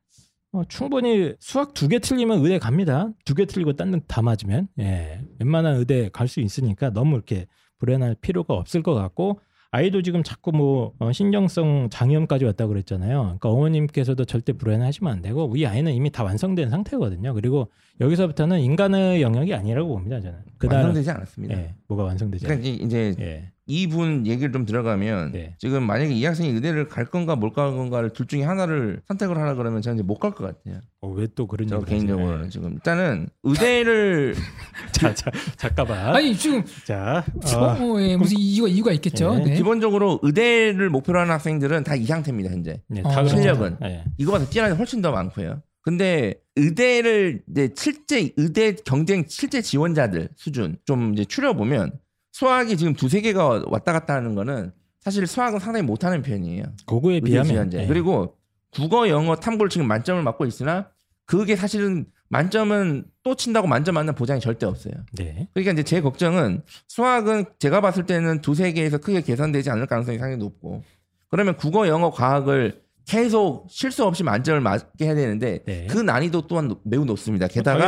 [0.57, 3.09] 어, 충분히 수학 두 개 틀리면 의대 갑니다.
[3.25, 7.47] 두 개 틀리고 딴 다 맞으면 예, 웬만한 의대 갈 수 있으니까 너무 이렇게
[7.79, 9.41] 불안할 필요가 없을 것 같고
[9.71, 13.23] 아이도 지금 자꾸 뭐 어, 신경성 장염까지 왔다고 그랬잖아요.
[13.23, 17.35] 그러니까 어머님께서도 절대 불안하시면 안 되고 이 아이는 이미 다 완성된 상태거든요.
[17.35, 20.21] 그리고 여기서부터는 인간의 영역이 아니라고 봅니다.
[20.21, 21.55] 저는 그다음 완성되지 않았습니다.
[21.59, 25.57] 예, 뭐가 완성되지 그러니까 이제 예, 이분 얘기를 좀 들어가면 네.
[25.59, 29.55] 지금 만약에 이 학생이 의대를 갈 건가 못 갈 건가를 둘 중에 하나를 선택을 하라
[29.55, 30.81] 그러면 저는 이제 못 갈 것 같아요.
[31.01, 32.49] 어, 왜 또 그런 저 개인적으로는 하세요?
[32.51, 34.41] 지금 일단은 의대를 예.
[34.93, 36.15] 자, 자, 잠깐만.
[36.15, 39.37] 아니 지금 자, 어, 어, 어, 예, 무슨 이유가 이유가 있겠죠.
[39.41, 39.55] 예, 네.
[39.57, 42.81] 기본적으로 의대를 목표로 하는 학생들은 다 이 상태입니다 현재.
[42.89, 43.37] 네, 어, 다 그렇죠.
[43.37, 43.79] 실력은.
[43.85, 44.05] 예.
[44.19, 45.63] 이거보다 뛰어난 게 훨씬 더 많고요.
[45.83, 51.93] 근데 의대를 이제 실제 의대 경쟁 실제 지원자들 수준 좀 이제 추려 보면
[52.41, 54.71] 수학이 지금 두세 개가 왔다 갔다 하는 거는
[55.01, 56.65] 사실 수학은 상당히 못하는 편이에요.
[57.15, 57.73] 의대 비하면.
[57.73, 57.87] 예.
[57.87, 58.37] 그리고
[58.75, 60.91] 국어, 영어, 탐구를 지금 만점을 맞고 있으나
[61.25, 64.93] 그게 사실은 만점은 또 친다고 만점 맞는 보장이 절대 없어요.
[65.17, 65.49] 네.
[65.55, 70.37] 그러니까 이제 제 걱정은 수학은 제가 봤을 때는 두세 개에서 크게 개선되지 않을 가능성이 상당히
[70.37, 70.83] 높고
[71.31, 75.87] 그러면 국어, 영어, 과학을 계속 실수 없이 만점을 맞게 해야 되는데 네.
[75.89, 77.47] 그 난이도 또한 높- 매우 높습니다.
[77.49, 77.79] 게다가.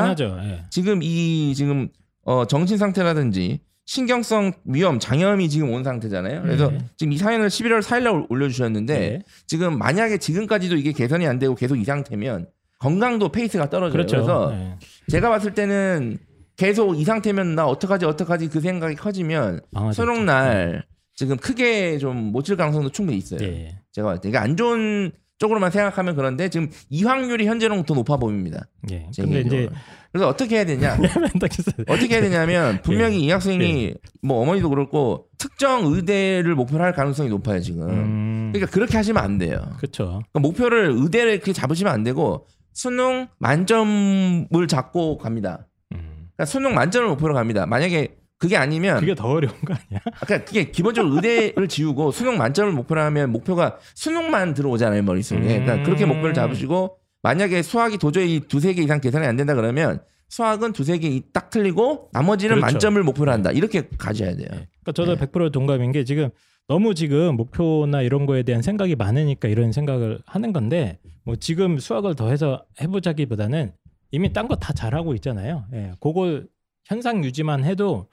[0.43, 0.65] 예.
[0.71, 1.91] 지금 이 지금
[2.23, 6.43] 어 정신 상태라든지 신경성 위험 장염이 지금 온 상태잖아요.
[6.43, 6.77] 그래서 네.
[6.99, 9.23] 지금 이 사연을 11월 4일 날 올려주셨는데 네.
[9.47, 12.49] 지금 만약에 지금까지도 이게 개선이 안 되고 계속 이 상태면
[12.79, 13.93] 건강도 페이스가 떨어져요.
[13.95, 14.17] 그렇죠.
[14.17, 14.77] 그래서 예.
[15.11, 16.19] 제가 봤을 때는
[16.57, 20.03] 계속 이 상태면 나 어떡하지 어떡하지 그 생각이 커지면 망하죠.
[20.03, 23.41] 수능 날 지금 크게 좀 못 칠 가능성도 충분히 있어요.
[23.43, 23.79] 예.
[23.93, 28.17] 제가 봤을 때 이게 안 좋은 쪽으로만 생각하면 그런데 지금 이 확률이 현재는 더 높아
[28.17, 28.67] 보입니다.
[28.91, 29.07] 예.
[29.13, 29.69] 제 근데 이제.
[30.11, 30.99] 그래서 어떻게 해야 되냐?
[31.87, 33.95] 어떻게 해야 되냐면 분명히 이 학생이 예.
[34.23, 37.89] 뭐 어머니도 그렇고 특정 의대를 목표로 할 가능성이 높아요 지금.
[37.89, 38.51] 음.
[38.53, 39.59] 그러니까 그렇게 하시면 안 돼요.
[39.79, 40.23] 그렇죠.
[40.33, 45.67] 그러니까 목표를 의대를 그렇게 잡으시면 안 되고 수능 만점을 잡고 갑니다.
[45.93, 46.31] 음.
[46.35, 47.67] 그러니까 수능 만점을 목표로 갑니다.
[47.67, 50.01] 만약에 그게 아니면 그게 더 어려운 거 아니야?
[50.21, 55.41] 그러니까 그게 기본적으로 의대를 지우고 수능 만점을 목표로 하면 목표가 수능만 들어오잖아요 머릿속에.
[55.41, 55.83] 그러니까 음.
[55.85, 60.99] 그렇게 목표를 잡으시고 만약에 수학이 도저히 두세 개 이상 계산이 안 된다 그러면 수학은 두세
[60.99, 62.73] 개 딱 틀리고 나머지는 그렇죠.
[62.75, 63.51] 만점을 목표로 한다.
[63.51, 64.47] 이렇게 가져야 돼요.
[64.53, 64.69] 예.
[64.83, 65.27] 그러니까 저도 네.
[65.27, 66.31] 100% 동감인 게 지금
[66.69, 72.15] 너무 지금 목표나 이런 거에 대한 생각이 많으니까 이런 생각을 하는 건데 뭐 지금 수학을
[72.15, 73.73] 더 해서 해보자기보다는
[74.11, 75.65] 이미 딴 거 다 잘하고 있잖아요.
[75.73, 75.93] 예.
[76.01, 76.47] 그걸
[76.89, 78.09] 현상 유지만 해도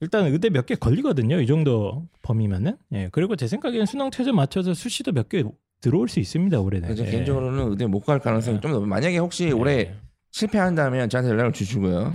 [0.00, 1.40] 일단 의대 몇 개 걸리거든요.
[1.40, 2.76] 이 정도 범위면은.
[2.92, 3.08] 예.
[3.12, 5.44] 그리고 제 생각에는 수능 최저 맞춰서 수시도 몇 개
[5.82, 6.58] 들어올 수 있습니다.
[6.60, 6.96] 올해는.
[6.96, 7.04] 예.
[7.10, 8.60] 개인적으로는 의대 못 갈 가능성이 네.
[8.60, 8.86] 좀 높아요.
[8.88, 9.50] 만약에 혹시 예.
[9.50, 9.92] 올해
[10.30, 12.12] 실패한다면 저한테 연락을 주시고요.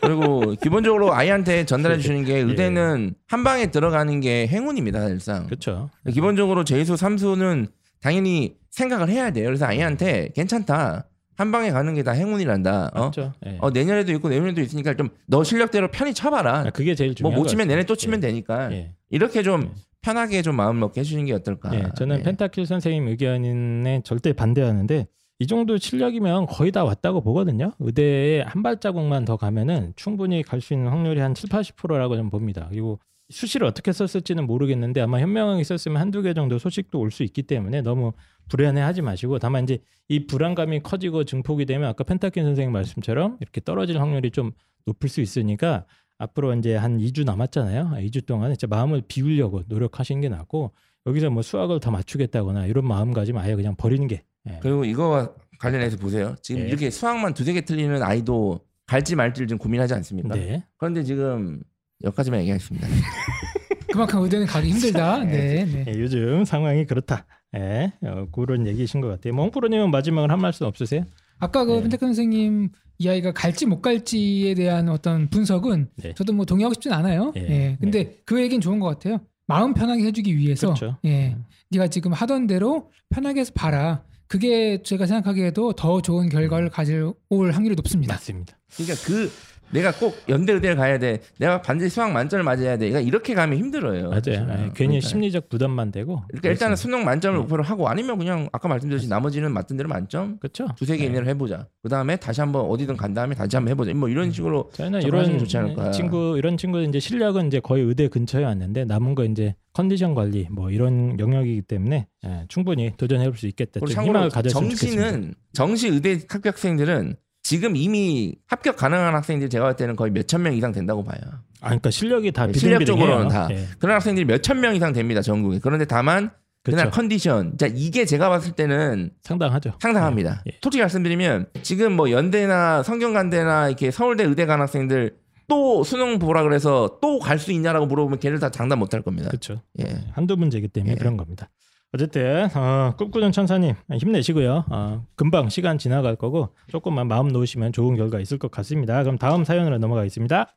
[0.00, 5.44] 그리고 기본적으로 아이한테 전달해 주시는 게 의대는 한 방에 들어가는 게 행운입니다, 사실상.
[5.46, 5.90] 그렇죠.
[6.10, 7.66] 기본적으로 재수, 삼수는
[8.00, 9.46] 당연히 생각을 해야 돼요.
[9.46, 11.06] 그래서 아이한테 괜찮다.
[11.40, 12.90] 한 방에 가는 게 다 행운이란다.
[12.94, 13.04] 어?
[13.06, 13.32] 맞죠.
[13.46, 13.56] 예.
[13.60, 16.58] 어, 내년에도 있고 내년에도 있으니까 좀 너 실력대로 편히 쳐봐라.
[16.58, 17.68] 아, 그게 제일 뭐 중요한 못것 치면.
[17.68, 18.92] 내내 또 치면 되니까 예.
[19.10, 19.70] 이렇게 좀 예.
[20.02, 21.70] 편하게 좀 마음 먹게 해주는 게 어떨까.
[21.74, 22.22] 예, 저는 예.
[22.22, 25.06] 펜타킬 선생님 의견에 절대 반대하는데
[25.40, 27.72] 이 정도 실력이면 거의 다 왔다고 보거든요.
[27.78, 32.66] 의대에 한 발자국만 더 가면은 충분히 갈 수 있는 확률이 한 7, 80%라고 좀 봅니다.
[32.70, 32.98] 그리고
[33.30, 37.82] 수시를 어떻게 썼을지는 모르겠는데 아마 현명하게 썼으면 한두 개 정도 소식도 올 수 있기 때문에
[37.82, 38.12] 너무
[38.48, 44.00] 불안해하지 마시고 다만 이제 이 불안감이 커지고 증폭이 되면 아까 펜타킨 선생님 말씀처럼 이렇게 떨어질
[44.00, 44.52] 확률이 좀
[44.86, 45.86] 높을 수 있으니까
[46.18, 47.92] 앞으로 이제 한 2주 남았잖아요.
[48.02, 50.72] 2주 동안 진짜 마음을 비우려고 노력하시는 게 낫고
[51.06, 54.58] 여기서 뭐 수학을 더 맞추겠다거나 이런 마음가짐 아예 그냥 버리는 게 예.
[54.60, 56.34] 그리고 이거와 관련해서 보세요.
[56.42, 56.68] 지금 예.
[56.68, 60.34] 이렇게 수학만 두세 개 틀리는 아이도 갈지 말지를 좀 고민하지 않습니까?
[60.34, 60.64] 네.
[60.76, 61.62] 그런데 지금
[62.04, 62.86] 여기까지만 얘기하겠습니다.
[63.92, 65.24] 그만큼 의대는 가기 힘들다.
[65.24, 65.84] 네, 네.
[65.88, 67.26] 예, 요즘 상황이 그렇다.
[67.56, 69.34] 예, 어, 그런 얘기이신 것 같아요.
[69.34, 71.04] 몽프로님은 마지막으로 한 말씀 없으세요?
[71.38, 71.82] 아까 그 네.
[71.82, 76.14] 펜테크 선생님 이 아이가 갈지 못 갈지에 대한 어떤 분석은 네.
[76.14, 77.32] 저도 뭐 동의하고 싶진 않아요.
[77.36, 77.40] 예.
[77.40, 77.76] 예.
[77.80, 79.20] 근데 그 얘기는 좋은 것 같아요.
[79.46, 80.98] 마음 편하게 해주기 위해서 그렇죠.
[81.06, 81.36] 예.
[81.70, 84.04] 네가 지금 하던 대로 편하게 해서 봐라.
[84.28, 88.14] 그게 제가 생각하기에도 더 좋은 결과를 가질 올 확률이 높습니다.
[88.14, 88.56] 맞습니다.
[88.76, 89.32] 그러니까 그
[89.72, 91.20] 내가 꼭 연대 의대를 가야 돼.
[91.38, 92.88] 내가 반드시 수학 만점을 맞아야 돼.
[92.88, 94.08] 그러니까 이렇게 가면 힘들어요.
[94.10, 94.20] 맞아요.
[94.24, 94.48] 사실은.
[94.50, 95.08] 예, 괜히 그러니까.
[95.08, 96.22] 심리적 부담만 되고.
[96.28, 97.42] 그러니까 일단은 수능 만점을 네.
[97.42, 100.66] 목표로 하고 아니면 그냥 아까 말씀드렸듯이 나머지는 맞던 대로 만점 그렇죠.
[100.76, 101.10] 두세 개 네.
[101.10, 101.66] 이내로 해보자.
[101.82, 103.94] 그 다음에 다시 한번 어디든 간 다음에 다시 한번 해보자.
[103.94, 105.90] 뭐 이런 식으로 저희는 접근하시는 이런 게 좋지 않을까.
[105.92, 110.48] 친구 이런 친구들 이제 실력은 이제 거의 의대 근처에 왔는데 남은 거 이제 컨디션 관리
[110.50, 113.80] 뭐 이런 영역이기 때문에 예, 충분히 도전해 볼 수 있겠다.
[113.80, 115.02] 그리고 좀 참고로 가졌으면 좋겠습니다.
[115.02, 117.14] 정시는 정시 의대 합격생들은
[117.50, 121.18] 지금 이미 합격 가능한 학생들 제가 볼 때는 거의 몇천 명 이상 된다고 봐요.
[121.60, 122.52] 아, 그러니까 실력이 다 네.
[122.52, 123.48] 실력적으로는 다.
[123.50, 125.58] 예, 그런 학생들이 몇천 명 이상 됩니다 전국에.
[125.60, 126.30] 그런데 다만
[126.62, 126.94] 그날 그렇죠.
[126.94, 129.72] 컨디션, 자 이게 제가 봤을 때는 상당하죠.
[129.80, 130.44] 상당합니다.
[130.46, 130.58] 예, 예.
[130.62, 135.16] 솔직히 말씀드리면 지금 뭐 연대나 성균관대나 이렇게 서울대 의대 간 학생들
[135.48, 139.28] 또 수능 보라 그래서 또 갈 수 있냐라고 물어보면 걔를 다 장담 못 할 겁니다.
[139.28, 139.60] 그렇죠.
[139.80, 140.04] 예.
[140.12, 140.96] 한두 문제이기 때문에 예.
[140.96, 141.50] 그런 겁니다.
[141.92, 144.64] 어쨌든 어, 꿈꾸는 천사님 힘내시고요.
[144.70, 149.02] 어, 금방 시간 지나갈 거고 조금만 마음 놓으시면 좋은 결과 있을 것 같습니다.
[149.02, 150.54] 그럼 다음 사연으로 넘어가겠습니다.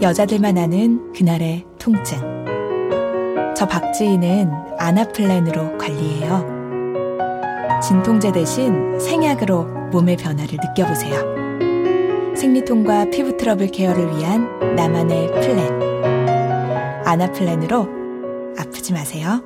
[0.00, 2.18] 여자들만 아는 그날의 통증.
[3.56, 6.46] 저 박지희는 아나플랜으로 관리해요.
[7.82, 11.47] 진통제 대신 생약으로 몸의 변화를 느껴보세요.
[12.38, 17.04] 생리통과 피부 트러블 케어를 위한 나만의 플랜.
[17.04, 17.88] 아나플랜으로
[18.56, 19.42] 아프지 마세요.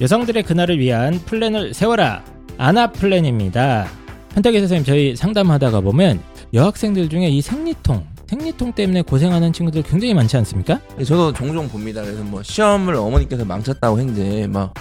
[0.00, 2.24] 여성들의 그날을 위한 플랜을 세워라.
[2.56, 3.86] 아나 플랜입니다.
[4.32, 6.18] 현탁의 선생님 저희 상담하다가 보면
[6.54, 10.80] 여학생들 중에 이 생리통 생리통 때문에 고생하는 친구들 굉장히 많지 않습니까?
[11.06, 12.02] 저도 종종 봅니다.
[12.02, 14.72] 그래서 뭐 시험을 어머니께서 망쳤다고 했는데 막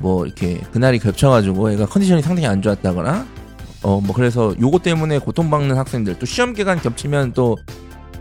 [0.00, 3.26] 뭐 이렇게 그날이 겹쳐가지고 애가 컨디션이 상당히 안 좋았다거나
[3.82, 7.56] 어 뭐 그래서 요거 때문에 고통받는 학생들 또 시험 기간 겹치면 또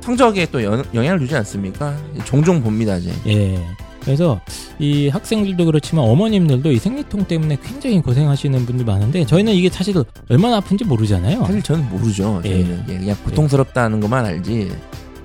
[0.01, 1.95] 성적에 또 영, 영향을 주지 않습니까?
[2.25, 3.11] 종종 봅니다 이제.
[3.27, 3.59] 예.
[4.07, 4.39] 그래서
[4.79, 9.95] 이 학생들도 그렇지만 어머님들도 이 생리통 때문에 굉장히 고생하시는 분들 많은데 저희는 이게 사실
[10.29, 11.43] 얼마나 아픈지 모르잖아요.
[11.45, 12.41] 사실 저는 모르죠.
[12.45, 12.49] 예.
[12.49, 14.71] 저희는 예, 그냥 고통스럽다는 것만 알지.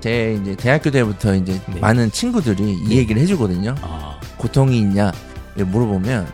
[0.00, 1.78] 제 이제 대학교 때부터 이제 네.
[1.78, 3.76] 많은 친구들이 이 얘기를 해주거든요.
[3.82, 5.12] 아, 고통이 있냐
[5.54, 6.26] 물어보면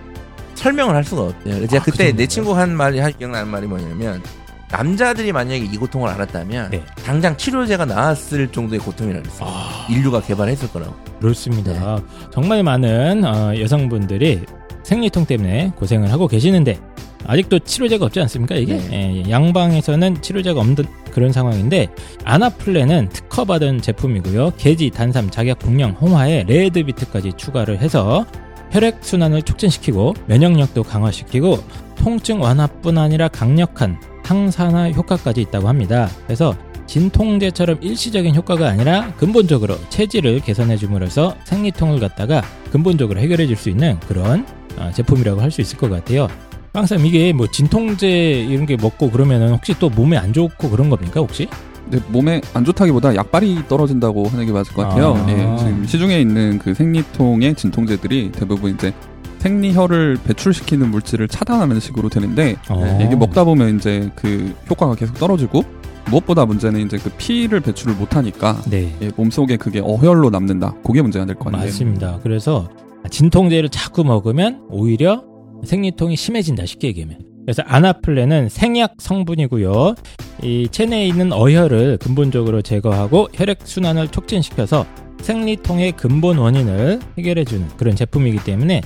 [0.54, 1.66] 설명을 할 수가 없대요.
[1.66, 2.26] 제가 아, 그 그때 내 정도인가요?
[2.28, 4.22] 친구 한 말이 할 기억나는 말이 뭐냐면
[4.70, 6.84] 남자들이 만약에 이 고통을 알았다면 네.
[7.04, 9.48] 당장 치료제가 나왔을 정도의 고통이라고 했어요.
[9.50, 9.86] 아.
[9.90, 10.94] 인류가 개발했을 거라고.
[11.20, 12.00] 그렇습니다.
[12.32, 14.44] 정말 많은 어, 여성분들이
[14.82, 16.78] 생리통 때문에 고생을 하고 계시는데
[17.26, 18.54] 아직도 치료제가 없지 않습니까?
[18.54, 19.22] 이게 네.
[19.26, 21.88] 예, 양방에서는 치료제가 없는 그런 상황인데
[22.24, 24.52] 아나플레는 특허받은 제품이고요.
[24.56, 28.24] 계지, 단삼, 작약, 복령, 홍화에 레드비트까지 추가를 해서
[28.70, 31.58] 혈액 순환을 촉진시키고 면역력도 강화시키고
[31.96, 36.08] 통증 완화뿐 아니라 강력한 항산화 효과까지 있다고 합니다.
[36.26, 36.54] 그래서
[36.86, 43.98] 진통제처럼 일시적인 효과가 아니라 근본적으로 체질을 개선해 줌으로써 생리통을 갖다가 근본적으로 해결해 줄 수 있는
[44.06, 46.28] 그런 어, 제품이라고 할 수 있을 것 같아요.
[46.74, 48.08] 빵쌤 이게 뭐 진통제
[48.48, 51.48] 이런 게 먹고 그러면은 혹시 또 몸에 안 좋고 그런 겁니까 혹시?
[51.90, 55.14] 근데 몸에 안 좋다기보다 약발이 떨어진다고 하는 게 맞을 것 같아요.
[55.16, 55.26] 아.
[55.30, 58.92] 예, 지금 시중에 있는 그 생리통의 진통제들이 대부분 이제
[59.38, 62.98] 생리혈을 배출시키는 물질을 차단하는 식으로 되는데 어.
[63.02, 65.62] 이게 먹다 보면 이제 그 효과가 계속 떨어지고
[66.10, 68.92] 무엇보다 문제는 이제 그 피를 배출을 못하니까 네.
[69.02, 70.74] 예, 몸속에 그게 어혈로 남는다.
[70.84, 71.64] 그게 문제가 될 거 아니에요.
[71.66, 72.20] 맞습니다.
[72.22, 72.68] 그래서
[73.10, 75.22] 진통제를 자꾸 먹으면 오히려
[75.64, 77.18] 생리통이 심해진다 쉽게 얘기하면.
[77.44, 79.94] 그래서 아나플레는 생약 성분이고요.
[80.42, 84.86] 이 체내에 있는 어혈을 근본적으로 제거하고 혈액 순환을 촉진시켜서
[85.22, 88.82] 생리통의 근본 원인을 해결해주는 그런 제품이기 때문에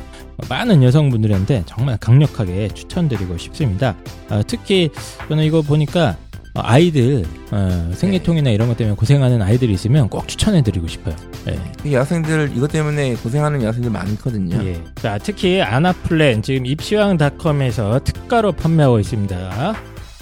[0.49, 3.97] 많은 여성분들한테 정말 강력하게 추천드리고 싶습니다.
[4.29, 4.91] 아, 특히
[5.29, 6.17] 저는 이거 보니까
[6.55, 11.15] 아이들 어, 생리통이나 이런 것 때문에 고생하는 아이들이 있으면 꼭 추천해드리고 싶어요.
[11.49, 11.59] 예.
[11.85, 14.63] 이 여학생들 이것 때문에 고생하는 여학생들 많거든요.
[14.67, 14.83] 예.
[14.97, 19.75] 자, 특히 아나플랜 지금 입시왕닷컴에서 특가로 판매하고 있습니다.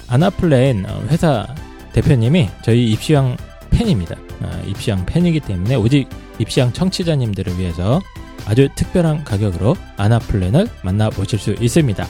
[0.08, 1.46] 아나플랜 어, 회사
[1.92, 3.36] 대표님이 저희 입시왕
[3.70, 4.16] 팬입니다.
[4.42, 8.00] 어, 입시왕 팬이기 때문에 오직 입시왕 청취자님들을 위해서
[8.46, 12.06] 아주 특별한 가격으로 아나플랜을 만나보실 수 있습니다.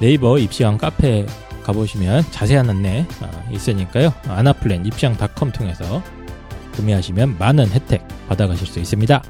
[0.00, 1.26] 네이버 입시왕 카페에
[1.62, 4.12] 가보시면 자세한 안내 어, 있으니까요.
[4.28, 6.02] 아나플랜 입시왕닷컴 통해서
[6.72, 9.22] 구매하시면 많은 혜택 받아가실 수 있습니다.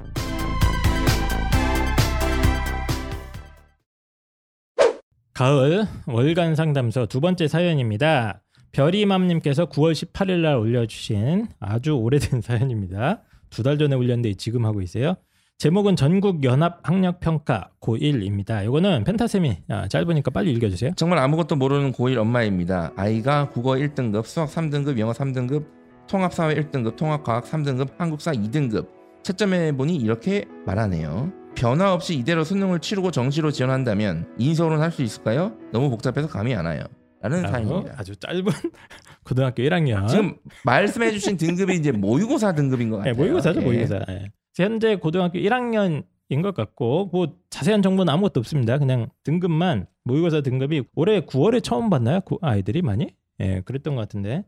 [5.35, 8.44] 가을 월간 상담소 두 번째 사연입니다.
[8.75, 13.23] 별이맘님께서 9월 18일 날 올려주신 아주 오래된 사연입니다.
[13.51, 15.15] 두 달 전에 올렸는데 지금 하고 있어요.
[15.59, 18.65] 제목은 전국 연합 학력 평가 고1입니다.
[18.65, 20.91] 이거는 펜타쌤이 아, 짧으니까 빨리 읽어주세요.
[20.97, 22.93] 정말 아무것도 모르는 고1 엄마입니다.
[22.97, 25.65] 아이가 국어 1등급, 수학 3등급, 영어 3등급,
[26.09, 28.89] 통합사회 1등급, 통합과학 3등급, 한국사 2등급.
[29.23, 31.33] 채점해 보니 이렇게 말하네요.
[31.55, 35.53] 변화 없이 이대로 수능을 치르고 정시로 지원한다면 인서울은 할 수 있을까요?
[35.73, 36.83] 너무 복잡해서 감이 안 와요.
[37.25, 37.95] 라는 라고 사연입니다.
[37.97, 38.45] 아주 짧은
[39.25, 40.07] 고등학교 1학년.
[40.09, 43.15] 지금 말씀해주신 등급이 이제 모의고사 등급인 것 네, 같아요.
[43.17, 43.65] 모의고사죠, 예.
[43.65, 44.01] 모의고사.
[44.11, 44.31] 예.
[44.57, 48.77] 현재 고등학교 1학년인 것 같고, 뭐 자세한 정보는 아무것도 없습니다.
[48.79, 52.21] 그냥 등급만 모의고사 등급이 올해 9월에 처음 봤나요?
[52.21, 53.09] 고- 아이들이 많이?
[53.41, 54.45] 예, 그랬던 것 같은데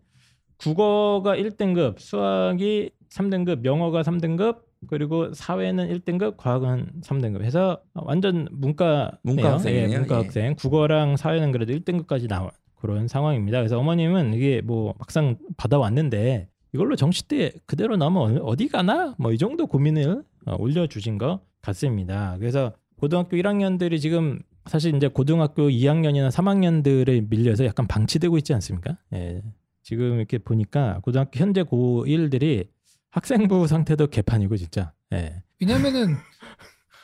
[0.59, 4.59] 국어가 1등급, 수학이 3등급, 영어가 3등급,
[4.89, 9.91] 그리고 사회는 1등급, 과학은 3등급 해서 완전 문과 문과 학생이네요.
[9.91, 10.23] 예, 문과 예.
[10.23, 10.55] 학생.
[10.55, 12.51] 국어랑 사회는 그래도 1등급까지 나온
[12.87, 13.59] 그런 상황입니다.
[13.59, 19.14] 그래서 어머님은 이게 뭐 막상 받아왔는데 이걸로 정시 때 그대로 나오면 어디 가나?
[19.18, 22.37] 뭐 이 정도 고민을 어, 올려주신 것 같습니다.
[22.38, 28.99] 그래서 고등학교 1학년들이 지금 사실 이제 고등학교 2학년이나 3학년들에 밀려서 약간 방치되고 있지 않습니까?
[29.14, 29.42] 예.
[29.83, 32.66] 지금 이렇게 보니까 고등학교 현재 고1들이
[33.11, 34.92] 학생부 상태도 개판이고 진짜.
[35.12, 35.42] 예.
[35.61, 36.16] 왜냐면은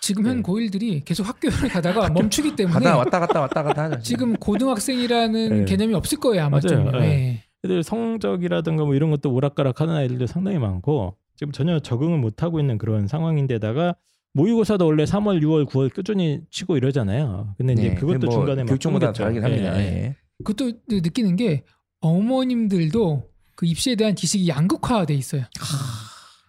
[0.03, 0.43] 지금 현 네.
[0.43, 4.01] 고1들이 계속 학교를 가다가 멈추기 때문에 가다 왔다 갔다 왔다 갔다 하죠.
[4.01, 5.65] 지금 고등학생이라는 네.
[5.65, 6.85] 개념이 없을 거예요 아마 맞아요.
[6.91, 6.93] 좀.
[6.93, 6.99] 네.
[7.01, 7.45] 네.
[7.65, 12.59] 애들 성적이라든가 뭐 이런 것도 오락가락 하는 아이들도 상당히 많고 지금 전혀 적응을 못 하고
[12.59, 13.95] 있는 그런 상황인데다가
[14.35, 17.55] 모의고사도 원래 3월, 6월, 9월 꾸준히 치고 이러잖아요.
[17.57, 19.19] 근데 이제 네, 그것도 뭐 중간에 막 교육청보다 끊겼죠.
[19.41, 20.17] 잘하긴 합니다.
[20.43, 21.63] 그것도 느끼는 게
[22.01, 25.45] 어머님들도 그 입시에 대한 지식이 양극화돼 있어요.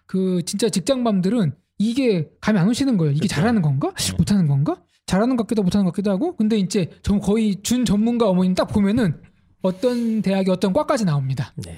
[0.06, 3.12] 그 진짜 직장맘들은 이게 감이 안 오시는 거예요.
[3.12, 3.34] 이게 그쵸.
[3.36, 3.92] 잘하는 건가?
[3.96, 4.12] 네.
[4.16, 4.76] 못하는 건가?
[5.06, 6.36] 잘하는 것 같기도 하고 못하는 것 같기도 하고.
[6.36, 9.20] 근데 이제 전 거의 준 전문가 어머님 딱 보면은
[9.62, 11.52] 어떤 대학이 어떤 과까지 나옵니다.
[11.56, 11.74] 네.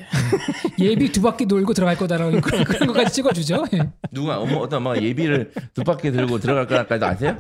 [0.81, 3.65] 예비 두 바퀴 돌고 들어갈 거다라고 그런, 그런 것까지 찍어주죠.
[3.75, 3.91] 예.
[4.11, 7.37] 누가 어머 어떤 뭐 예비를 두 바퀴 들고 들어갈 거까지도 아세요?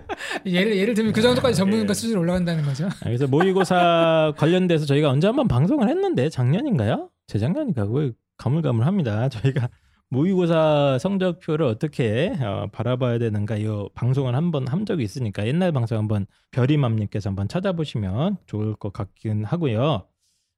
[0.46, 2.86] 예를 예를 들면 그 정도까지 전문가 수준으로 올라간다는 거죠.
[2.86, 7.10] 아, 그래서 모의고사 관련돼서 저희가 언제 한번 방송을 했는데 작년인가요?
[7.26, 9.28] 재작년인가 그거 가물가물합니다.
[9.30, 9.68] 저희가
[10.10, 16.26] 모의고사 성적표를 어떻게 어, 바라봐야 되는가 이 방송을 한번 한 적이 있으니까 옛날 방송 한번
[16.52, 20.06] 별이맘님께서 한번 찾아보시면 좋을 것 같긴 하고요.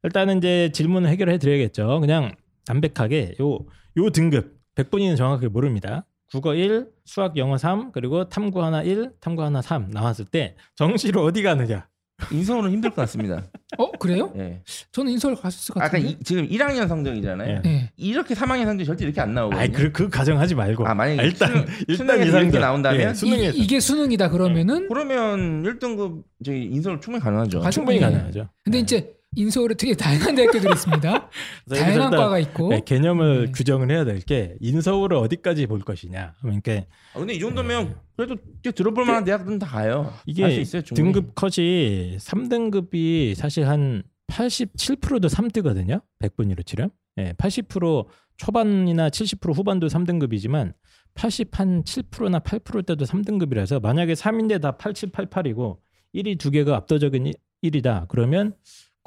[0.03, 2.01] 일단은 이제 질문을 해결해 드려야겠죠.
[2.01, 2.35] 그냥
[2.67, 3.61] 담백하게 요
[3.97, 6.07] 요 등급 100분위는 정확하게 모릅니다.
[6.31, 11.25] 국어 1, 수학 영어 3, 그리고 탐구 하나 1, 탐구 하나 3 나왔을 때 정시로
[11.25, 11.89] 어디 가느냐?
[12.33, 13.45] 인서울은 힘들 것 같습니다.
[13.79, 14.33] 어 그래요?
[14.37, 14.61] 예.
[14.93, 16.11] 저는 인서울 갔을 것 아까 같은데.
[16.11, 17.49] 이, 지금 1학년 성적이잖아요.
[17.57, 17.63] 예.
[17.63, 17.93] 네.
[17.97, 19.61] 이렇게 3학년 성적 이 절대 이렇게 안 나오거든요.
[19.61, 23.01] 아이 그, 그 가정하지 말고 아, 만약에 일단 수능- 일단 수능에서 이렇게 나온다면?
[23.01, 27.61] 예, 수능에서 이, 이게 수능이다 그러면은 그러면 1등급 저기 인서울 충분히 가능하죠.
[27.61, 28.01] 가- 충분히 예.
[28.03, 28.49] 가능하죠.
[28.65, 28.83] 근데 네.
[28.83, 31.31] 이제 인서울에 되게 다양한 대학교들이 있습니다.
[31.71, 32.71] 다양한 과가 있고.
[32.71, 33.53] 네, 개념을 네.
[33.53, 36.35] 규정을 해야 될 게 인서울을 어디까지 볼 것이냐.
[36.41, 36.73] 그러니까
[37.15, 40.13] 아, 근데 이 정도면 그래도 이제 들어볼 만한 대학들은 다 가요.
[40.27, 40.83] 이게 있어요.
[40.83, 46.03] 등급 컷이 3등급이 사실 한 87%도 3뜨거든요.
[46.21, 46.91] 100분위로 치면.
[47.19, 50.73] 예, 80% 초반이나 70% 후반도 3등급이지만
[51.15, 55.79] 80한 7%나 8%대도 3등급이라서 만약에 3인데 다 87, 88이고
[56.15, 57.33] 1위 두 개가 압도적인
[57.65, 58.07] 1이다.
[58.09, 58.55] 그러면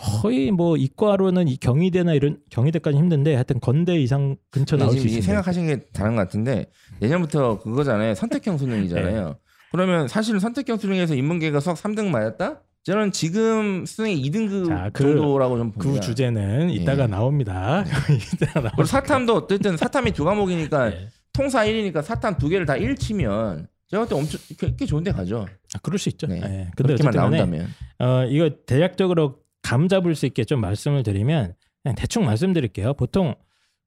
[0.01, 5.25] 거의 뭐 이과로는 이 경희대나 이런 경희대까지 힘든데 하여튼 건대 이상 근처 나올 수 있습니다.
[5.25, 6.67] 생각하신 게 다른 것 같은데
[6.99, 8.15] 내년부터 그거잖아요.
[8.15, 9.27] 선택형 수능이잖아요.
[9.29, 9.33] 네.
[9.71, 12.61] 그러면 사실은 선택형 수능에서 인문계가 수학 3등 맞았다?
[12.83, 15.93] 저는 지금 수능이 2등급 자, 그- 정도라고 좀 봅니다.
[15.93, 17.07] 그 주제는 이따가 예.
[17.07, 17.83] 나옵니다.
[18.09, 18.71] 이따가 나옵니다.
[18.75, 21.07] 그리고 사탐도 어쨌든 사탐이 두 과목이니까 예.
[21.31, 25.11] 통사 1이니까 사탐 두 개를 다 1 치면 제가 볼때 엄청 꽤, 꽤 좋은 데
[25.11, 25.45] 가죠.
[25.75, 26.25] 아, 그럴 수 있죠.
[26.25, 26.37] 네.
[26.37, 26.71] 예.
[26.75, 27.67] 근데 그렇게만 나온다면.
[27.99, 29.37] 어, 이거 대략적으로
[29.71, 32.93] 감 잡을 수 있게 좀 말씀을 드리면 그냥 대충 말씀드릴게요.
[32.93, 33.36] 보통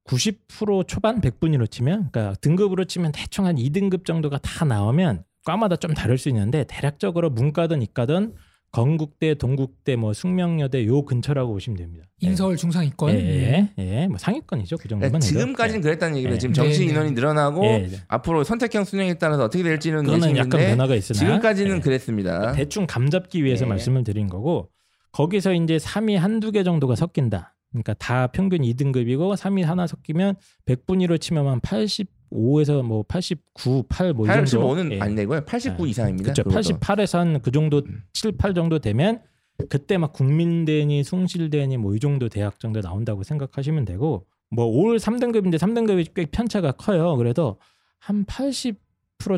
[0.07, 5.93] 90% 초반 100분위로 치면 그러니까 등급으로 치면 대충 한 2등급 정도가 다 나오면 과마다 좀
[5.93, 8.33] 다를 수 있는데 대략적으로 문과든 이과든
[8.73, 12.07] 건국대, 동국대, 뭐 숙명여대 요 근처라고 보시면 됩니다.
[12.19, 13.11] 인서울 중상위권.
[13.11, 14.07] 예, 예, 예.
[14.09, 14.79] 뭐 상위권이죠.
[14.79, 15.39] 그 정도면 그러니까 해도.
[15.39, 16.35] 지금까지는 그랬다는 얘기예요.
[16.35, 16.39] 예.
[16.39, 16.85] 지금 네, 네.
[16.87, 18.01] 인원이 늘어나고 예, 예.
[18.09, 21.81] 앞으로 선택형 수능에 따라서 어떻게 될지는 그거는 약간 변화가 있으나 지금까지는 예.
[21.81, 22.53] 그랬습니다.
[22.53, 23.69] 대충 감 잡기 위해서 네.
[23.69, 24.71] 말씀을 드린 거고
[25.15, 27.55] 거기서 이제 3위 한두 개 정도가 섞인다.
[27.71, 30.35] 그러니까 다 평균 2등급이고 3위 하나 섞이면
[30.67, 34.75] 100분위로 치면 한 85에서 뭐 89, 8뭐이 정도.
[34.75, 35.01] 85는 예.
[35.01, 35.45] 안 되고요.
[35.45, 35.91] 89 예.
[35.91, 36.33] 이상입니다.
[36.33, 36.43] 그렇죠.
[36.45, 36.79] 그것도.
[36.81, 39.23] 88에서 한 그 정도 7, 8 정도 되면
[39.69, 45.59] 그때 막 국민대니 숭실대니 뭐 이 정도 대학 정도 나온다고 생각하시면 되고 뭐 올 3등급인데
[45.59, 47.17] 3등급이 꽤 편차가 커요.
[47.17, 47.59] 그래도
[48.01, 48.77] 한 80%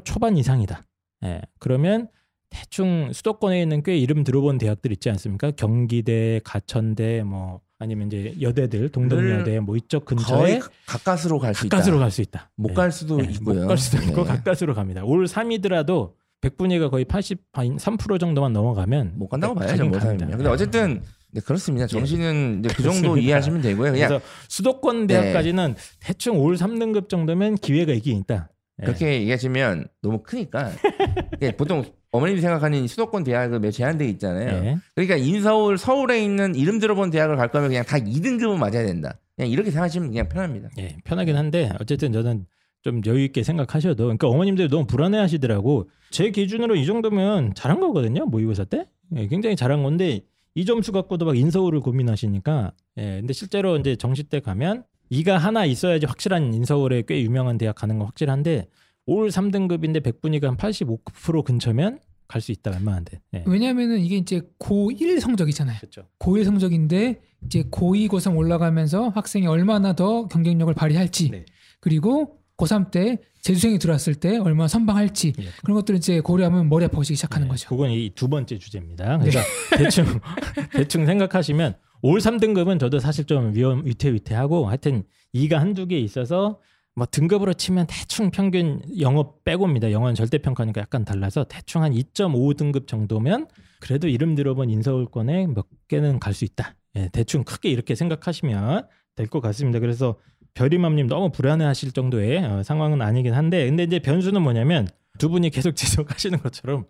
[0.05, 0.87] 초반 이상이다.
[1.25, 1.43] 예.
[1.59, 2.09] 그러면
[2.51, 5.51] 대충 수도권에 있는 꽤 이름 들어본 대학들 있지 않습니까?
[5.53, 11.77] 경기대, 가천대 뭐 아니면 이제 여대들 동덕여대 뭐 이쪽 근처에 가까스로 갈 수 있다.
[11.77, 12.51] 가까스로 갈 수 있다.
[12.57, 12.75] 못 예.
[12.75, 13.61] 갈 수도 예, 있고요.
[13.63, 14.29] 못 갈 수도 있고 네.
[14.29, 15.05] 가까스로 갑니다.
[15.05, 19.85] 올 3위더라도 100분위가 거의 83% 정도만 넘어가면 못 간다고 네, 봐야죠.
[19.89, 19.99] 뭐.
[19.99, 21.87] 근데 어쨌든 네, 그렇습니다.
[21.87, 23.21] 정시는 이제 그 정도 그렇습니다.
[23.27, 23.93] 이해하시면 되고요.
[23.93, 28.49] 그냥 수도권 대학까지는 대충 올 3등급 정도면 기회가 있긴 있다.
[28.81, 28.87] 예.
[28.87, 30.71] 그렇게 얘기하시면 너무 크니까
[31.43, 31.85] 예, 보통
[32.17, 34.65] 어머님이 생각하는 이 수도권 대학은 몇 제한돼 있잖아요.
[34.65, 34.77] 예.
[34.95, 39.19] 그러니까 인서울 서울에 있는 이름 들어본 대학을 갈 거면 그냥 다 2등급은 맞아야 된다.
[39.37, 40.71] 그냥 이렇게 생각하시면 그냥 편합니다.
[40.79, 42.47] 예, 편하긴 한데 어쨌든 저는
[42.83, 45.89] 좀 여유 있게 생각하셔도 그러니까 어머님들이 너무 불안해 하시더라고.
[46.11, 48.27] 제 기준으로 이 정도면 잘한 거거든요.
[48.27, 50.23] 모의고사 때 예, 굉장히 잘한 건데
[50.55, 55.65] 이 점수 갖고도 막 인서울을 고민하시니까 예, 근데 실제로 이제 정시 때 가면 이가 하나
[55.65, 58.67] 있어야지 확실한 인서울에 꽤 유명한 대학 가는 건 확실한데
[59.07, 63.21] 올 3등급인데 100분위가 한 85% 근처면 갈 수 있다 웬만한데.
[63.35, 63.45] 예.
[63.47, 65.79] 왜냐하면은 이게 이제 고1 성적이잖아요.
[65.79, 66.09] 그렇죠.
[66.19, 71.45] 고1 성적인데 이제 고2, 고3 올라가면서 학생이 얼마나 더 경쟁력을 발휘할지 네.
[71.81, 75.45] 그리고 고3 때 재수생이 들어왔을 때 얼마나 선방할지 예.
[75.63, 77.69] 그런 것들을 이제 고려하면 머리 아파지기 시작하는 네, 거죠.
[77.69, 79.19] 그건 이 두 번째 주제입니다.
[79.19, 79.39] 그래서
[79.77, 80.05] 대충
[80.73, 86.59] 대충 생각하시면 올 3등급은 저도 사실 좀 위험 위태위태하고 하여튼 2가 한두 개 있어서
[86.97, 89.93] 뭐 등급으로 치면 대충 평균 영어 빼고입니다.
[89.93, 93.49] 영어는 절대 평가니까 약간 달라서 대충 한 2.5등급 정도면
[93.81, 96.75] 그래도 이름 들어본 인서울권에 몇 개는 갈 수 있다.
[96.97, 99.79] 예, 대충 크게 이렇게 생각하시면 될 것 같습니다.
[99.79, 100.17] 그래서
[100.55, 104.89] 별이맘님 너무 불안해하실 정도의 어, 상황은 아니긴 한데, 근데 이제 변수는 뭐냐면
[105.19, 106.87] 두 분이 계속 지적하시는 것처럼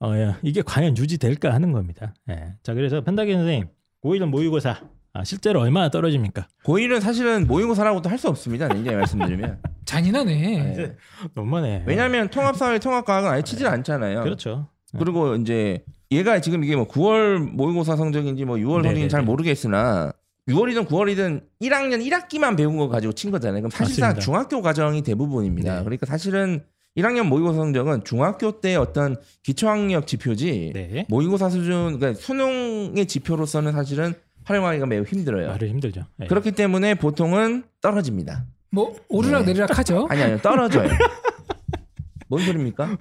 [0.00, 2.14] 어, 야, 이게 과연 유지될까 하는 겁니다.
[2.30, 2.54] 예.
[2.62, 3.66] 자, 그래서 펜다기 선생님,
[4.04, 4.80] 고1은 모의고사
[5.12, 6.46] 아, 실제로 얼마나 떨어집니까?
[6.64, 8.68] 고1은 사실은 모의고사라고도 할 수 없습니다.
[8.68, 9.58] 냉정히 말씀드리면.
[9.86, 10.74] 잔인하네.
[10.76, 10.96] 네.
[11.34, 11.84] 너무하네.
[11.86, 14.22] 왜냐하면 통합사회 통합과학은 아예 치질 않잖아요.
[14.22, 14.68] 그렇죠.
[14.98, 15.82] 그리고 이제
[16.12, 19.22] 얘가 지금 이게 뭐 9월 모의고사 성적인지 뭐 6월 성적인지 잘.
[19.22, 20.12] 모르겠으나
[20.48, 23.62] 6월이든 9월이든 1학년 1학기만 배운 거 가지고 친 거잖아요.
[23.62, 24.24] 그럼 사실상 맞습니다.
[24.24, 25.76] 중학교 과정이 대부분입니다.
[25.78, 25.84] 네.
[25.84, 26.62] 그러니까 사실은
[26.96, 31.06] 1학년 모의고사 성적은 중학교 때 어떤 기초학력 지표지 네.
[31.08, 34.14] 모의고사 수준 그러니까 수능의 지표로서는 사실은
[34.50, 35.48] 활용하기가 매우 힘들어요.
[35.48, 36.04] 말을 힘들죠.
[36.22, 36.26] 예.
[36.26, 38.44] 그렇기 때문에 보통은 떨어집니다.
[38.70, 39.46] 뭐 오르락 네.
[39.52, 40.06] 내리락 하죠.
[40.10, 40.90] 아니 아니요 떨어져요.
[42.28, 42.96] 뭔 소리입니까?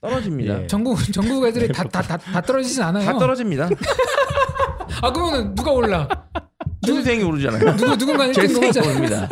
[0.00, 0.62] 떨어집니다.
[0.62, 0.66] 예.
[0.66, 3.04] 전국 전국 애들이 다 다다다 떨어지진 않아요.
[3.04, 3.68] 다 떨어집니다.
[5.02, 6.08] 아 그러면 누가 올라?
[6.84, 7.76] 최수생이 오르잖아요.
[7.76, 8.80] 누구 누군가 1등 최수생이 거죠.
[8.88, 9.28] 오릅니다.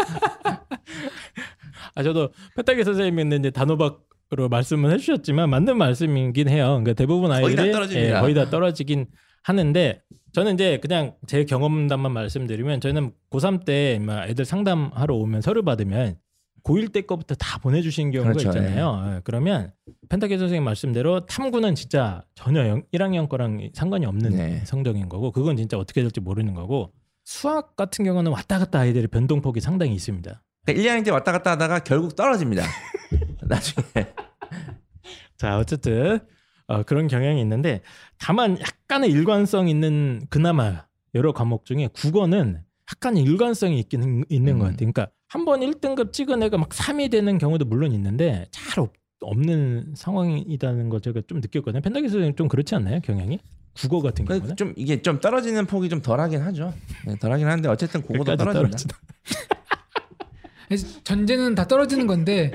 [1.94, 4.00] 아 저도 페타기 선생님이 이제 단호박
[4.32, 6.66] 으로 말씀을 해주셨지만 맞는 말씀이긴 해요.
[6.68, 8.16] 그러니까 대부분 거의 아이들이 다 떨어집니다.
[8.16, 9.06] 예, 거의 다 떨어지긴
[9.42, 16.16] 하는데 저는 이제 그냥 제 경험담만 말씀드리면 저는 고3 때막 애들 상담하러 오면 서류 받으면
[16.62, 19.14] 고1 때 거부터 다 보내주신 경우가 그렇죠, 있잖아요.
[19.16, 19.72] 예, 그러면
[20.08, 24.62] 펜타키 선생님 말씀대로 탐구는 진짜 전혀 영, 1학년 거랑 상관이 없는 네.
[24.66, 26.92] 성적인 거고 그건 진짜 어떻게 될지 모르는 거고
[27.24, 30.42] 수학 같은 경우는 왔다 갔다 아이들의 변동폭이 상당히 있습니다.
[30.66, 32.62] 그러니까 1학년 때 왔다 갔다 하다가 결국 떨어집니다.
[33.48, 34.06] 나중에.
[35.36, 36.20] 자 어쨌든
[36.70, 37.80] 어, 그런 경향이 있는데
[38.18, 42.62] 다만 약간의 일관성 있는 그나마 여러 과목 중에 국어는
[42.92, 44.70] 약간의 일관성이 있긴 있는 것 음.
[44.70, 44.76] 같아요.
[44.92, 49.94] 그러니까 한 번 1등급 찍은 애가 막 3이 되는 경우도 물론 있는데 잘 없, 없는
[49.96, 51.82] 상황이라는 거 제가 좀 느꼈거든요.
[51.82, 53.00] 펜타기 선생님 좀 그렇지 않나요?
[53.00, 53.38] 경향이?
[53.74, 54.48] 국어 같은 경우는?
[54.50, 56.72] 그좀 이게 좀 떨어지는 폭이 좀 덜하긴 하죠.
[57.06, 58.02] 네, 덜하긴 한데 어쨌든.
[58.02, 58.98] 떨어지다.
[60.68, 62.52] 그래서 전제는 다 떨어지는 건데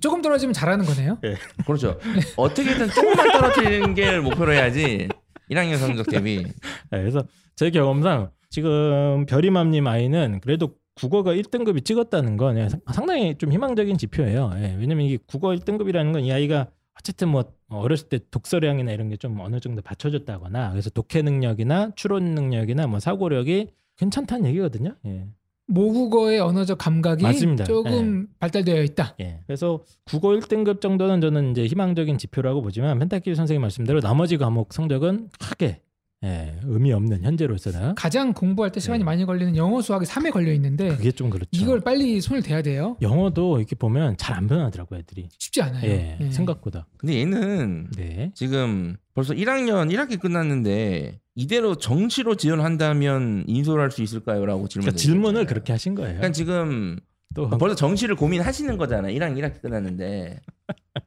[0.00, 1.18] 조금 떨어지면 잘하는 거네요.
[1.66, 1.98] 그렇죠.
[2.36, 5.08] 어떻게든 조금만 떨어뜨리는 게 목표로 해야지
[5.50, 6.38] 1학년 성적 대비.
[6.90, 7.24] 네, 그래서
[7.56, 13.98] 제 경험상 지금 별이맘님 아이는 그래도 국어가 1등급이 찍었다는 건 예, 상- 상당히 좀 희망적인
[13.98, 14.52] 지표예요.
[14.58, 16.68] 예, 왜냐면 이게 국어 1등급이라는 건 이 아이가
[16.98, 22.34] 어쨌든 뭐 어렸을 때 독서량이나 이런 게 좀 어느 정도 받쳐줬다거나 그래서 독해 능력이나 추론
[22.36, 24.94] 능력이나 뭐 사고력이 괜찮다는 얘기거든요.
[25.06, 25.26] 예.
[25.66, 27.64] 모국어의 언어적 감각이 맞습니다.
[27.64, 29.16] 조금 발달되어 있다.
[29.20, 29.40] 예.
[29.46, 35.30] 그래서 국어 1등급 정도는 저는 이제 희망적인 지표라고 보지만 펜타키 선생님 말씀대로 나머지 과목 성적은
[35.40, 35.80] 크게
[36.24, 39.04] 예, 의미 없는 현재로서는 가장 공부할 때 시간이 네.
[39.04, 41.50] 많이 걸리는 영어 수학이 3에 걸려 있는데 그게 좀 그렇죠.
[41.52, 42.96] 이걸 빨리 손을 대야 돼요.
[43.02, 45.28] 영어도 이렇게 보면 잘 안 변하더라고 애들이.
[45.38, 45.86] 쉽지 않아요.
[45.88, 46.30] 예, 예.
[46.32, 46.86] 생각보다.
[46.96, 48.32] 근데 얘는 네.
[48.34, 54.84] 지금 벌써 1학년 1학기 끝났는데 이대로 정시로 지원한다면 인솔할 수 있을까요?라고 질문.
[54.86, 56.14] 그러니까 질문을 그렇게 하신 거예요.
[56.16, 56.98] 그러니까 지금
[57.34, 59.16] 또 벌써 정시를 고민하시는 거잖아요.
[59.18, 60.40] 1학년 1학기 끝났는데.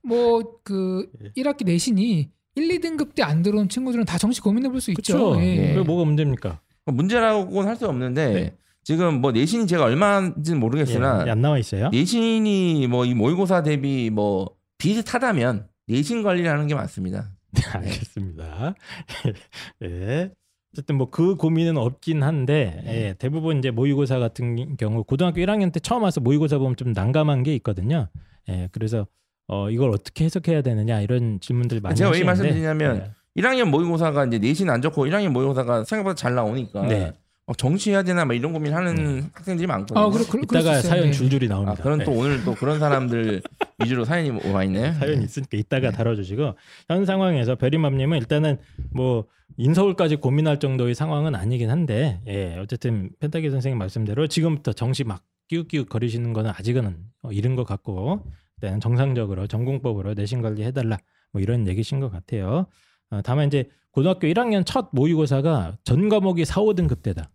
[0.03, 1.41] 뭐그 예.
[1.43, 5.17] 1학기 내신이 1, 2등급 때 안 들어온 친구들은 다 정시 고민해 볼 수 있죠.
[5.17, 5.41] 그렇죠.
[5.41, 5.73] 예.
[5.73, 6.59] 그게 뭐가 문제입니까?
[6.85, 8.55] 문제라고는 할 수 없는데 네.
[8.83, 11.89] 지금 뭐 내신이 제가 얼마인지는 모르겠으나 예, 안 나와 있어요.
[11.89, 17.29] 내신이 뭐 이 모의고사 대비 뭐 비슷하다면 내신 관리를 하는 게 맞습니다.
[17.51, 18.75] 네, 알겠습니다.
[19.83, 20.31] 예.
[20.73, 22.93] 어쨌든 뭐 그 고민은 없긴 한데 네.
[23.07, 27.43] 예, 대부분 이제 모의고사 같은 경우 고등학교 1학년 때 처음 와서 모의고사 보면 좀 난감한
[27.43, 28.09] 게 있거든요.
[28.49, 29.07] 예, 그래서
[29.47, 34.39] 어, 이걸 어떻게 해석해야 되느냐 이런 질문들 많이 제가 왜 하시는데 말씀드리냐면 1학년 모의고사가 이제
[34.39, 37.13] 내신 안 좋고 1학년 모의고사가 생각보다 잘 나오니까 네.
[37.45, 39.29] 어, 정시해야 되나 막 이런 고민하는 네.
[39.33, 39.99] 학생들이 많거든요.
[39.99, 40.81] 아, 그러, 그러, 이따가.
[40.81, 41.11] 사연 네.
[41.11, 41.81] 줄줄이 아, 나옵니다.
[41.81, 42.03] 그런 예.
[42.03, 43.41] 또 오늘 또 그런 사람들
[43.79, 44.91] 위주로 사연이 와 있네요.
[44.93, 46.55] 사연이 있으니까 이따가 다뤄주시고
[46.89, 48.57] 현 상황에서 베리맘님은 일단은
[48.91, 49.25] 뭐
[49.55, 55.87] 인서울까지 고민할 정도의 상황은 아니긴 한데 예 어쨌든 펜타기 선생님 말씀대로 지금부터 정시 막 끼욱끼욱
[55.87, 58.25] 거리시는 거는 아직은 어, 이른 것 같고
[58.61, 60.97] 일단 정상적으로 전공법으로 내신 관리 해달라
[61.31, 62.65] 뭐 이런 얘기신 것 같아요.
[63.09, 67.29] 어, 다만 이제 고등학교 1학년 첫 모의고사가 전 과목이 4, 5등급 대다.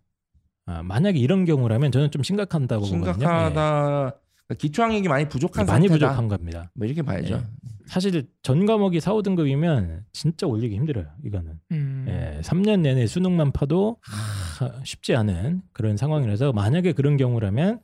[0.65, 3.09] 아, 만약에 이런 경우라면 저는 좀 심각한다고 보거든요.
[3.09, 3.13] 예.
[3.13, 3.53] 심각하다.
[3.53, 6.09] 그러니까 기초학력이 많이 부족한 많이 상태다.
[6.09, 6.69] 부족한 겁니다.
[6.73, 7.35] 뭐 이렇게 봐야죠.
[7.35, 7.41] 예.
[7.85, 11.05] 사실 전 과목이 4, 5등급이면 진짜 올리기 힘들어요.
[11.23, 11.59] 이거는.
[11.71, 12.05] 음.
[12.07, 17.79] 예, 3년 내내 수능만 파도 하, 쉽지 않은 그런 상황이라서 만약에 그런 경우라면 음,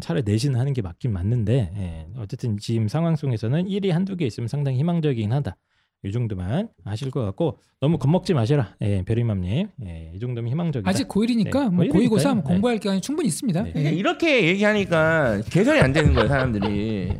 [0.00, 4.48] 차라리 내신 하는 게 맞긴 맞는데 예, 어쨌든 지금 상황 속에서는 1위 한두 개 있으면
[4.48, 5.56] 상당히 희망적이긴 하다.
[6.04, 8.76] 이 정도만 하실 것 같고 너무 겁먹지 마시라.
[8.82, 9.68] 예, 베리맘님.
[9.86, 10.88] 예, 이 정도면 희망적이다.
[10.88, 11.92] 아직 고1이니까 네, 뭐 고1이니까요.
[11.92, 12.40] 고이고사 네.
[12.42, 13.62] 공부할 기간이 충분히 있습니다.
[13.62, 13.68] 네.
[13.68, 13.72] 예.
[13.72, 17.12] 그러니까 이렇게 얘기하니까 개선이 안 되는 거예요, 사람들이.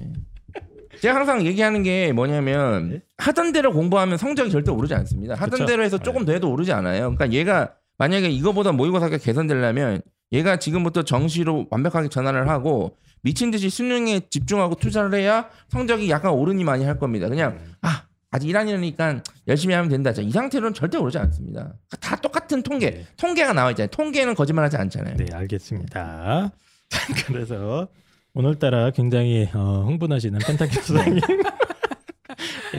[1.00, 3.02] 제가 항상 얘기하는 게 뭐냐면 네.
[3.18, 5.34] 하던 대로 공부하면 성적이 절대 오르지 않습니다.
[5.34, 5.66] 하던 그쵸.
[5.66, 7.14] 대로 해서 조금 더 해도 오르지 않아요.
[7.14, 14.20] 그러니까 얘가 만약에 이거보다 모의고사가 개선되려면 얘가 지금부터 정시로 완벽하게 전환을 하고 미친 듯이 수능에
[14.30, 17.28] 집중하고 투자를 해야 성적이 약간 오르니 많이 할 겁니다.
[17.28, 20.12] 그냥 아 아직 1학년이니까 열심히 하면 된다.
[20.12, 21.74] 자, 이 상태로는 절대 오르지 않습니다.
[22.00, 23.06] 다 똑같은 통계, 네.
[23.16, 23.88] 통계가 나와 있잖아요.
[23.90, 25.16] 통계는 거짓말하지 않잖아요.
[25.16, 26.50] 네, 알겠습니다.
[27.26, 27.88] 그래서
[28.34, 31.20] 오늘따라 굉장히 어, 흥분하시는 펜타키 선생님.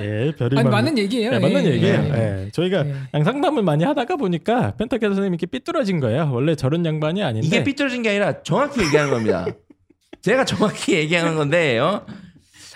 [0.03, 1.31] 예, 별이 아니 만- 맞는 얘기예요.
[1.31, 2.11] 네, 맞는 예, 얘기예요.
[2.15, 2.43] 예.
[2.45, 2.93] 예, 저희가 예.
[3.13, 6.29] 양 상담을 많이 하다가 보니까 펜타케 선생님이 이렇게 삐뚤어진 거예요.
[6.33, 7.47] 원래 저런 양반이 아닌데.
[7.47, 9.45] 이게 삐뚤어진 게 아니라 정확히 얘기하는 겁니다.
[10.21, 12.05] 제가 정확히 얘기하는 건데, 어?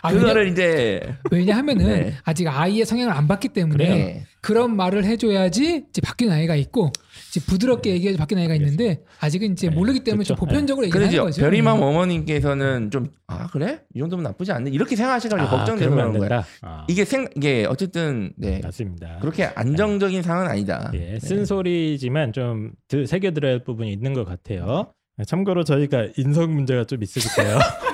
[0.04, 1.00] 아, 그거를 이제
[1.32, 2.14] 왜냐, 하면은 네.
[2.24, 4.24] 아직 아이의 성향을 안 봤기 때문에 네.
[4.42, 6.92] 그런 말을 해줘야지 이제 바뀌는 아이가 있고
[7.30, 10.46] 이제 부드럽게 얘기해서 바뀌는 아이가 있는데 아직은 이제 네, 모르기 때문에 좀 그렇죠.
[10.50, 11.16] 보편적으로 얘기하는.
[11.26, 11.42] 거죠.
[11.42, 11.82] 별이맘 예.
[11.84, 16.12] 어머님께서는 좀 아 그래 이 정도면 나쁘지 않네 이렇게 생각하시니까 아, 그런 거예요.
[16.12, 16.46] 된다.
[16.62, 19.20] 아, 이게 생 이게 어쨌든 네 맞습니다.
[19.22, 20.92] 그렇게 안정적인 상황은 아니다.
[20.96, 24.92] 예, 쓴소리지만 좀 드- 새겨들어야 할 부분이 있는 것 같아요.
[25.26, 27.58] 참고로 저희가 인성 문제가 좀 있으니까요.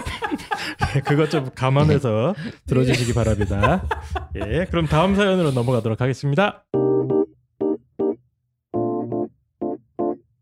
[0.96, 2.36] 예, 그것 좀 감안해서
[2.68, 3.84] 들어주시기 바랍니다.
[4.36, 6.64] 예, 그럼 다음 사연으로 넘어가도록 하겠습니다.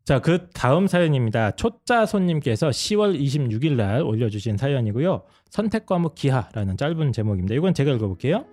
[0.03, 1.51] 자, 그 다음 사연입니다.
[1.51, 5.23] 초짜 손님께서 10월 26일 날 올려주신 사연이고요.
[5.49, 7.55] 선택 과목 기하라는 짧은 제목입니다.
[7.55, 8.45] 이건 제가 읽어볼게요.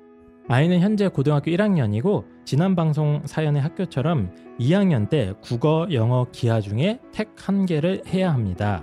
[0.49, 7.33] 아이는 현재 고등학교 1학년이고 지난 방송 사연의 학교처럼 2학년 때 국어, 영어, 기하 중에 택
[7.37, 8.83] 한 개를 해야 합니다.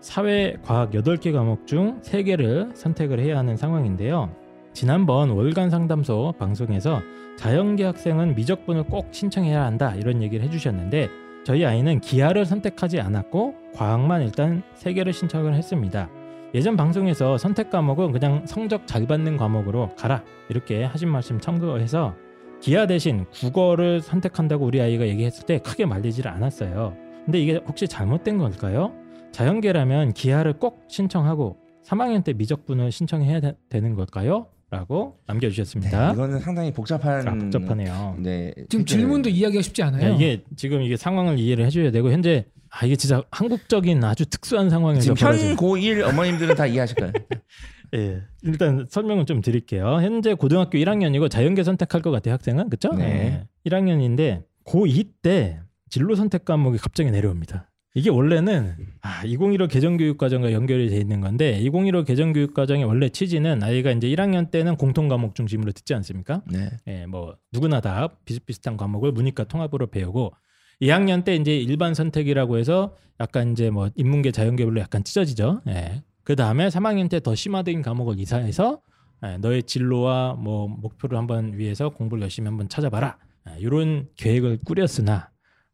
[0.00, 4.30] 사회, 과학 8개 과목 중 3개를 선택을 해야 하는 상황인데요.
[4.72, 7.00] 지난번 월간 상담소 방송에서
[7.36, 11.08] 자연계 학생은 미적분을 꼭 신청해야 한다 이런 얘기를 해주셨는데
[11.44, 16.08] 저희 아이는 기하를 선택하지 않았고 과학만 일단 3개를 신청을 했습니다.
[16.54, 22.14] 예전 방송에서 선택 과목은 그냥 성적 잘 받는 과목으로 가라 이렇게 하신 말씀 참고해서
[22.60, 26.96] 기하 대신 국어를 선택한다고 우리 아이가 얘기했을 때 크게 말리지를 않았어요.
[27.24, 28.92] 근데 이게 혹시 잘못된 걸까요?
[29.32, 34.48] 자연계라면 기하를 꼭 신청하고 3학년 때 미적분을 신청해야 되, 는 걸까요?
[34.70, 36.12] 라고 네, 남겨주셨습니다.
[36.12, 38.16] 이거는 상당히 복잡한 아, 복잡하네요.
[38.18, 40.10] 네 지금 질문도 이해하기가 쉽지 않아요.
[40.10, 44.68] 야, 이게 지금 이게 상황을 이해를 해줘야 되고 현재 아 이게 진짜 한국적인 아주 특수한
[44.68, 47.12] 상황에서 지금 벌어진 현고1 어머님들은 다 이해하실 거예요.
[47.94, 50.00] 예, 일단 설명을 좀 드릴게요.
[50.02, 52.68] 현재 고등학교 1학년이고 자연계 선택할 것 같아요, 학생은.
[52.68, 52.92] 그쵸?
[52.92, 53.46] 네.
[53.66, 57.70] 1학년인데 고2 때 진로 선택 과목이 갑자기 내려옵니다.
[57.94, 64.08] 이게 원래는 아, 2015 개정교육과정과 연결이 돼 있는 건데 2015 개정교육과정의 원래 취지는 아이가 이제
[64.08, 66.42] 1학년 때는 공통 과목 중심으로 듣지 않습니까?
[66.50, 66.70] 네.
[66.86, 70.32] 예, 뭐 누구나 다 비슷비슷한 과목을 문이과 통합으로 배우고
[70.82, 75.62] 2학년 때 이제 일반 선택이라고 해서 약간 이제 뭐 인문계 자연계별로 약간 찢어지죠.
[75.68, 76.02] 예.
[76.24, 78.80] 그 다음에 3학년 때 더 심화된 과목을 이사해서
[79.26, 83.16] 예, 너의 진로와 뭐 목표를 한번 위해서 공부를 열심히 한번 찾아봐라.
[83.50, 85.30] 예, 이런 계획을 꾸렸으나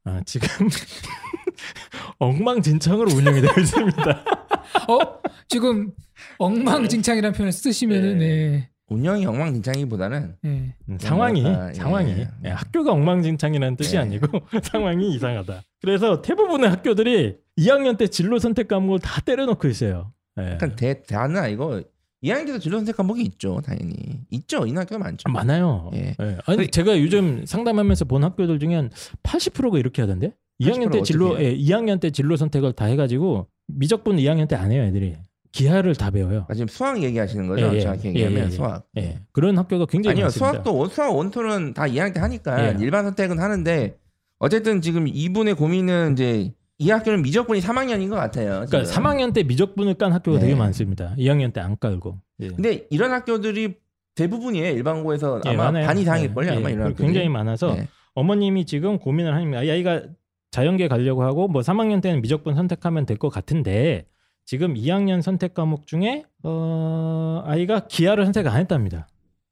[0.07, 0.48] 어, 지금
[2.18, 4.24] 엉망진창으로 운영이 되고 있습니다.
[4.88, 5.20] 어?
[5.48, 5.92] 지금
[6.38, 8.70] 엉망진창이라는 표현을 쓰시면은 네.
[8.88, 10.74] 운영이 엉망진창이보다는 네.
[10.88, 11.74] 음, 상황이 뭐랄까, 예.
[11.74, 14.00] 상황이 예, 학교가 엉망진창이라는 뜻이 예.
[14.00, 14.26] 아니고
[14.62, 15.62] 상황이 이상하다.
[15.80, 20.12] 그래서 대부분의 학교들이 2학년 때 진로 선택 과목을 다 때려놓고 있어요.
[20.38, 20.52] 예.
[20.52, 21.82] 약간 대 대안은 아니고
[22.25, 23.95] 2학년 때도 진로 선택 과목이 있죠, 당연히
[24.31, 24.66] 있죠.
[24.66, 25.22] 이 학교 많죠.
[25.27, 25.91] 아, 많아요.
[25.95, 26.16] 예.
[26.20, 26.39] 예.
[26.47, 28.91] 아니 제가 요즘 상담하면서 본 학교들 중에 한
[29.22, 30.33] 80%가 이렇게 하던데.
[30.61, 31.39] 2학년 때80% 진로?
[31.43, 35.16] 예, 2학년 때 진로 선택을 다 해가지고 미적분 2학년 때 안 해요, 애들이.
[35.53, 36.47] 기하를 다 배워요.
[36.49, 37.66] 아, 지금 수학 얘기하시는 거죠?
[37.72, 37.81] 예, 예.
[37.81, 38.51] 정확히 예, 얘기하면 예, 예.
[38.51, 38.87] 수학.
[38.99, 39.20] 예.
[39.33, 40.51] 그런 학교가 굉장히 아니요, 많습니다.
[40.51, 42.77] 수학도 원- 수학 원토는 다 2학년 때 하니까 예.
[42.81, 43.97] 일반 선택은 하는데
[44.39, 48.64] 어쨌든 지금 이분의 고민은 이제 이 학교는 미적분이 3학년인 것 같아요.
[48.66, 49.03] 그러니까 지금.
[49.05, 50.47] 3학년 때 미적분을 깐 학교가 네.
[50.47, 51.14] 되게 많습니다.
[51.16, 52.18] 2학년 때 안 깔고.
[52.41, 52.49] 예.
[52.49, 53.75] 근데 이런 학교들이
[54.16, 54.70] 대부분이에요.
[54.72, 55.87] 일반고에서 예, 아마 많아요.
[55.87, 56.51] 반 이상일걸요.
[56.53, 56.75] 예, 아마 예.
[56.75, 57.07] 이런 학교들이.
[57.07, 57.89] 굉장히 많아서 예.
[58.14, 59.62] 어머님이 지금 고민을 합니다.
[59.62, 60.03] 이 아이가
[60.51, 64.07] 자연계 가려고 하고 뭐 3학년 때는 미적분 선택하면 될 것 같은데
[64.45, 69.09] 지금 2학년 선택 과목 중에 어 아이가 기하를 선택 안 했답니다.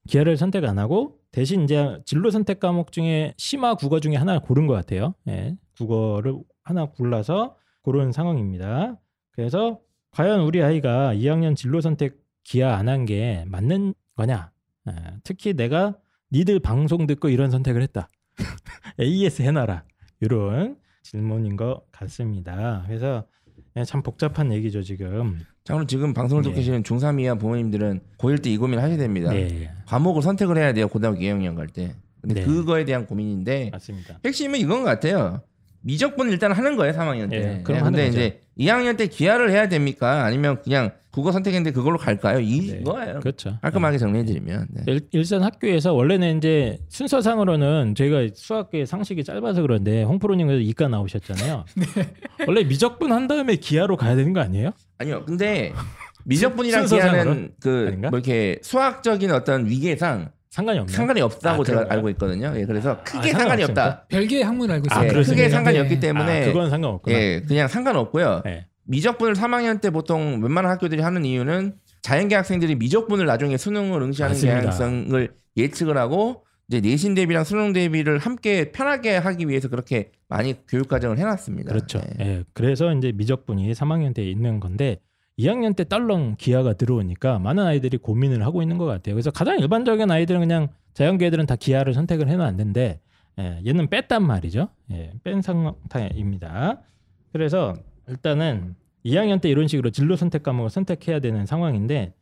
[0.08, 4.66] 기하를 선택 안 하고 대신 이제 진로 선택 과목 중에 심화 국어 중에 하나 고른
[4.66, 5.14] 것 같아요.
[5.28, 8.96] 예, 국어를 하나 골라서 고른 상황입니다.
[9.32, 9.80] 그래서
[10.12, 14.50] 과연 우리 아이가 2학년 진로 선택 기하 안 한 게 맞는 거냐?
[14.88, 14.92] 예,
[15.24, 15.96] 특히 내가
[16.32, 18.08] 니들 방송 듣고 이런 선택을 했다.
[19.00, 19.84] AS 해놔라.
[20.20, 22.84] 이런 질문인 것 같습니다.
[22.86, 23.26] 그래서
[23.76, 25.38] 예, 참 복잡한 얘기죠 지금.
[25.64, 26.60] 자, 그럼 지금 방송을 듣고 네.
[26.60, 29.30] 계시는 중3 이하 부모님들은 고1 때 이 고민을 하셔야 됩니다.
[29.30, 30.88] 네, 과목을 선택을 해야 돼요.
[30.88, 31.94] 고등학교 2학년 갈 때.
[32.20, 32.44] 근데 네.
[32.44, 34.18] 그거에 대한 고민인데 맞습니다.
[34.24, 35.42] 핵심은 이건 것 같아요.
[35.82, 37.36] 미적분 일단 하는 거예요, 3학년 때.
[37.36, 38.18] 예, 그럼 예, 하는 근데 거죠.
[38.18, 40.24] 이제 2학년 때 기하를 해야 됩니까?
[40.24, 42.38] 아니면 그냥 국어 선택했는데 그걸로 갈까요?
[42.38, 43.20] 네, 이거예요.
[43.20, 43.58] 그렇죠.
[43.60, 44.66] 깔끔하게 정리해드리면.
[44.70, 44.82] 네.
[44.86, 51.64] 일, 일산 학교에서 원래는 이제 순서상으로는 저희가 수학계 상식이 짧아서 그런데 홍프로님께서 이과 나오셨잖아요.
[52.48, 54.70] 원래 미적분 한 다음에 기하로 가야 되는 거 아니에요?
[54.98, 55.72] 아니요, 근데
[56.24, 56.86] 미적분이랑?
[56.86, 58.10] 기하는 그 아닌가?
[58.10, 60.94] 뭐 이렇게 수학적인 어떤 위계상 상관이 없나요?
[60.94, 61.96] 상관이 없다고 아, 제가 그런가요?
[61.96, 62.52] 알고 있거든요.
[62.56, 63.86] 예, 그래서 크게 아, 상관이 상관없습니까?
[63.86, 64.06] 없다.
[64.08, 65.04] 별개의 학문을 알고 아, 있어요.
[65.06, 65.42] 예, 그렇습니까?
[65.42, 65.82] 크게 상관이 네.
[65.82, 67.18] 없기 때문에 아, 그건 상관없구나.
[67.18, 68.42] 예, 그냥 상관없고요.
[68.44, 68.66] 네.
[68.84, 74.56] 미적분을 3학년 때 보통 웬만한 학교들이 하는 이유는 자연계 학생들이 미적분을 나중에 수능을 응시하는 맞습니다.
[74.60, 80.86] 가능성을 예측을 하고 이제 내신 대비랑 수능 대비를 함께 편하게 하기 위해서 그렇게 많이 교육
[80.88, 81.72] 과정을 해놨습니다.
[81.72, 81.98] 그렇죠.
[82.18, 82.26] 네.
[82.26, 82.44] 예.
[82.52, 84.98] 그래서 이제 미적분이 3학년 때 있는 건데
[85.38, 89.14] 2학년 때 딸렁 기하가 들어오니까 많은 아이들이 고민을 하고 있는 것 같아요.
[89.14, 93.00] 그래서 가장 일반적인 아이들은 그냥 자연계 애들은 다 기하를 선택을 해놨는데
[93.38, 94.68] 예, 얘는 뺐단 말이죠.
[94.92, 96.80] 예, 뺀 상태입니다.
[97.32, 97.74] 그래서
[98.08, 98.74] 일단은
[99.06, 102.12] 2학년 때 이런 식으로 진로 선택 과목을 선택해야 되는 상황인데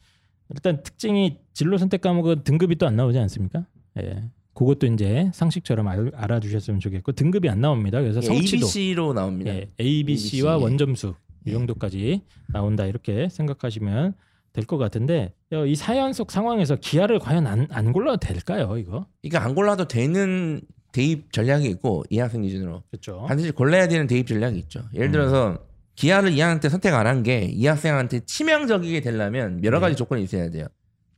[0.51, 3.67] 일단 특징이 진로 선택 과목은 등급이 또 안 나오지 않습니까?
[4.01, 4.23] 예.
[4.55, 8.01] 그것도 이제 상식처럼 알, 알아주셨으면 좋겠고 등급이 안 나옵니다.
[8.01, 9.53] 그래서 예, 성취도 ABC로 나옵니다.
[9.53, 10.65] 예, A, B, C와 ABC.
[10.65, 11.15] 원점수
[11.47, 11.53] 이 예.
[11.53, 12.23] 정도까지
[12.53, 14.15] 나온다 이렇게 생각하시면
[14.53, 18.77] 될 것 같은데 어, 이 사연 속 상황에서 기하를 과연 안, 안 골라도 될까요?
[18.79, 20.61] 이거 이게 안 골라도 되는
[20.93, 23.25] 대입 전략이 있고 이 학생 기준으로 그렇죠.
[23.29, 24.83] 반드시 골라야 되는 대입 전략이 있죠.
[24.93, 25.13] 예를 음.
[25.13, 25.59] 들어서
[25.95, 29.97] 기하를 2학년 때 선택 안 한게이 학생한테 치명적이게 되려면 여러 가지 네.
[29.97, 30.67] 조건이 있어야 돼요.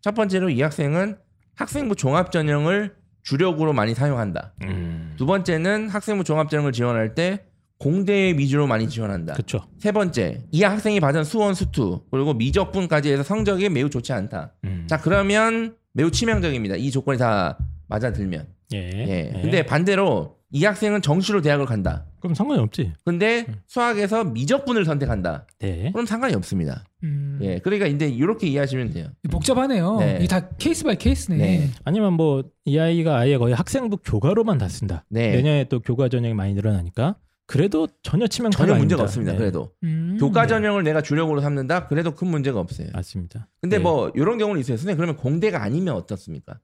[0.00, 1.16] 첫 번째로 이 학생은
[1.54, 4.54] 학생부 종합 전형을 주력으로 많이 사용한다.
[4.64, 7.44] 음, 두 번째는 학생부 종합 전형을 지원할 때
[7.82, 9.32] 공대 위주로 많이 지원한다.
[9.32, 9.60] 그렇죠.
[9.80, 14.52] 세 번째, 이 학생이 받은 수one 수two 그리고 미적분까지 해서 성적이 매우 좋지 않다.
[14.64, 14.86] 음.
[14.88, 16.76] 자 그러면 매우 치명적입니다.
[16.76, 17.58] 이 조건이 다
[17.88, 18.46] 맞아들면.
[18.74, 18.78] 예.
[18.78, 19.32] 예.
[19.34, 19.42] 예.
[19.42, 22.06] 근데 반대로 이 학생은 정시로 대학을 간다.
[22.20, 22.92] 그럼 상관이 없지.
[23.04, 23.56] 근데 음.
[23.66, 25.46] 수학에서 미적분을 선택한다.
[25.58, 25.90] 네.
[25.92, 26.84] 그럼 상관이 없습니다.
[27.02, 27.58] 음, 예.
[27.58, 29.08] 그러니까 이제 이렇게 이해하시면 돼요.
[29.28, 29.96] 복잡하네요.
[29.98, 30.18] 네.
[30.20, 31.36] 이게 다 case by case네.
[31.36, 31.70] 네.
[31.84, 35.04] 아니면 뭐 이 아이가 아예 거의 학생부 교과로만 다 쓴다.
[35.08, 35.32] 네.
[35.32, 37.16] 내년에 또 교과 전형이 많이 늘어나니까
[37.46, 39.04] 그래도 전혀 치명타가 전혀 문제가 아닙니다.
[39.04, 39.32] 없습니다.
[39.32, 39.38] 네.
[39.38, 40.48] 그래도 음, 교과 네.
[40.48, 41.86] 전형을 내가 주력으로 삼는다.
[41.88, 42.88] 그래도 큰 문제가 없어요.
[42.92, 43.48] 맞습니다.
[43.60, 43.82] 근데 네.
[43.82, 44.76] 뭐 이런 경우는 있어요.
[44.76, 46.58] 선생님 그러면 공대가 아니면 어떻습니까?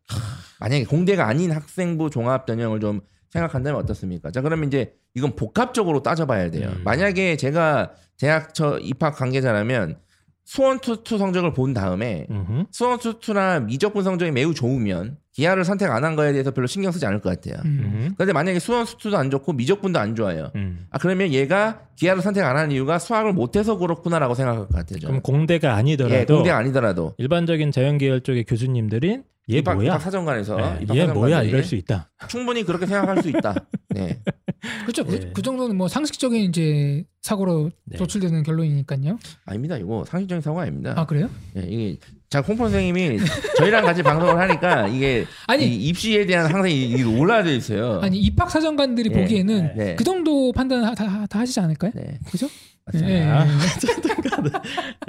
[0.60, 3.00] 만약에 공대가 아닌 학생부 종합 전형을 좀
[3.30, 4.30] 생각한다면 어떻습니까?
[4.30, 6.70] 자 그러면 이제 이건 복합적으로 따져봐야 돼요.
[6.74, 6.82] 음.
[6.84, 9.98] 만약에 제가 대학 저 입학 관계자라면
[10.44, 12.64] 수원 투투 성적을 본 다음에 음흠.
[12.70, 17.06] 수원 투투나 미적분 성적이 매우 좋으면 기하를 선택 안 한 거에 대해서 별로 신경 쓰지
[17.06, 17.62] 않을 것 같아요.
[17.64, 17.80] 음.
[17.84, 18.14] 음흠.
[18.16, 20.50] 그런데 만약에 수원 수투도 안 좋고 미적분도 안 좋아요.
[20.56, 20.86] 음.
[20.90, 24.98] 아 그러면 얘가 기하를 선택 안 한 이유가 수학을 못해서 그렇구나라고 생각할 것 같아요.
[25.00, 25.20] 그럼.
[25.22, 29.20] 공대가 아니더라도 예, 공대가 아니더라도 일반적인 자연계열 쪽의 교수님들이
[29.50, 29.86] 얘 입학, 뭐야?
[29.86, 31.42] 입학 사정관에서 예, 입학 얘 뭐야?
[31.44, 32.10] 이럴 수 있다.
[32.26, 33.54] 충분히 그렇게 생각할 수 있다.
[33.90, 34.18] 네.
[34.82, 35.04] 그렇죠.
[35.04, 35.30] 그, 예.
[35.32, 37.96] 그 정도는 뭐 상식적인 이제 사고로 네.
[37.96, 39.18] 도출되는 결론이니까요.
[39.46, 39.76] 아닙니다.
[39.78, 40.94] 이거 상식적인 사고가 아닙니다.
[40.96, 41.30] 아 그래요?
[41.56, 41.98] 예, 이게
[42.30, 43.20] 자 홍포 선생님이
[43.56, 48.00] 저희랑 같이 방송을 하니까 이게 아니 이 입시에 대한 항상 이- 이게 올라져 있어요.
[48.02, 49.20] 아니 입학 사정관들이 예.
[49.22, 49.96] 보기에는 네.
[49.96, 51.92] 그 정도 판단 다, 다, 다 하시지 않을까요?
[51.94, 52.18] 네.
[52.30, 52.46] 그죠?
[52.92, 53.46] 맞습니다.
[53.46, 53.50] 예.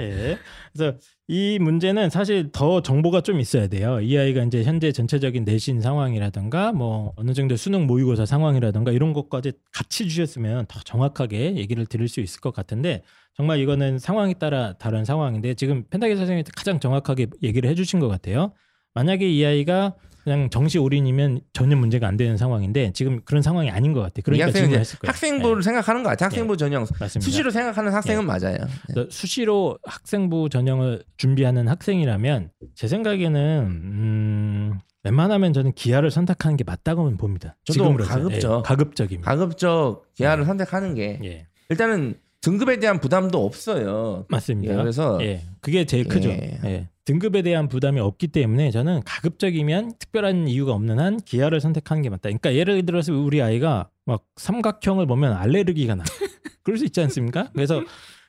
[0.00, 0.38] 예.
[0.72, 0.96] 그래서
[1.28, 4.00] 이 문제는 사실 더 정보가 좀 있어야 돼요.
[4.00, 9.52] 이 아이가 이제 현재 전체적인 내신 상황이라든가 뭐 어느 정도 수능 모의고사 상황이라든가 이런 것까지
[9.72, 13.02] 같이 주셨으면 더 정확하게 얘기를 드릴 수 있을 것 같은데
[13.34, 18.52] 정말 이거는 상황에 따라 다른 상황인데 지금 펜타기 선생님이 가장 정확하게 얘기를 해주신 것 같아요.
[18.94, 23.92] 만약에 이 아이가 그냥 정시 올인이면 전혀 문제가 안 되는 상황인데 지금 그런 상황이 아닌
[23.92, 24.20] 것 같아요.
[24.20, 25.10] 이 그러니까 이제 했을 거예요.
[25.10, 26.26] 학생부를 생각하는 것 같아요.
[26.26, 27.24] 학생부 전형 네, 맞습니다.
[27.24, 28.58] 수시로 생각하는 학생은 맞아요.
[28.94, 29.06] 네.
[29.10, 37.56] 수시로 학생부 전형을 준비하는 학생이라면 제 생각에는 음, 웬만하면 저는 기하를 선택하는 게 맞다고는 봅니다.
[37.64, 37.96] 저도.
[37.96, 38.58] 가급적.
[38.58, 39.30] 예, 가급적입니다.
[39.30, 44.24] 가급적 기하를 선택하는 게 예, 일단은 등급에 대한 부담도 없어요.
[44.28, 44.72] 맞습니다.
[44.72, 46.30] 예, 그래서 예, 그게 제일 크죠.
[46.30, 46.58] 예.
[46.64, 46.88] 예.
[47.04, 52.22] 등급에 대한 부담이 없기 때문에 저는 가급적이면 특별한 이유가 없는 한 기하를 선택하는 게 맞다.
[52.24, 56.04] 그러니까 예를 들어서 우리 아이가 막 삼각형을 보면 알레르기가 나.
[56.62, 57.50] 그럴 수 있지 않습니까?
[57.52, 57.82] 그래서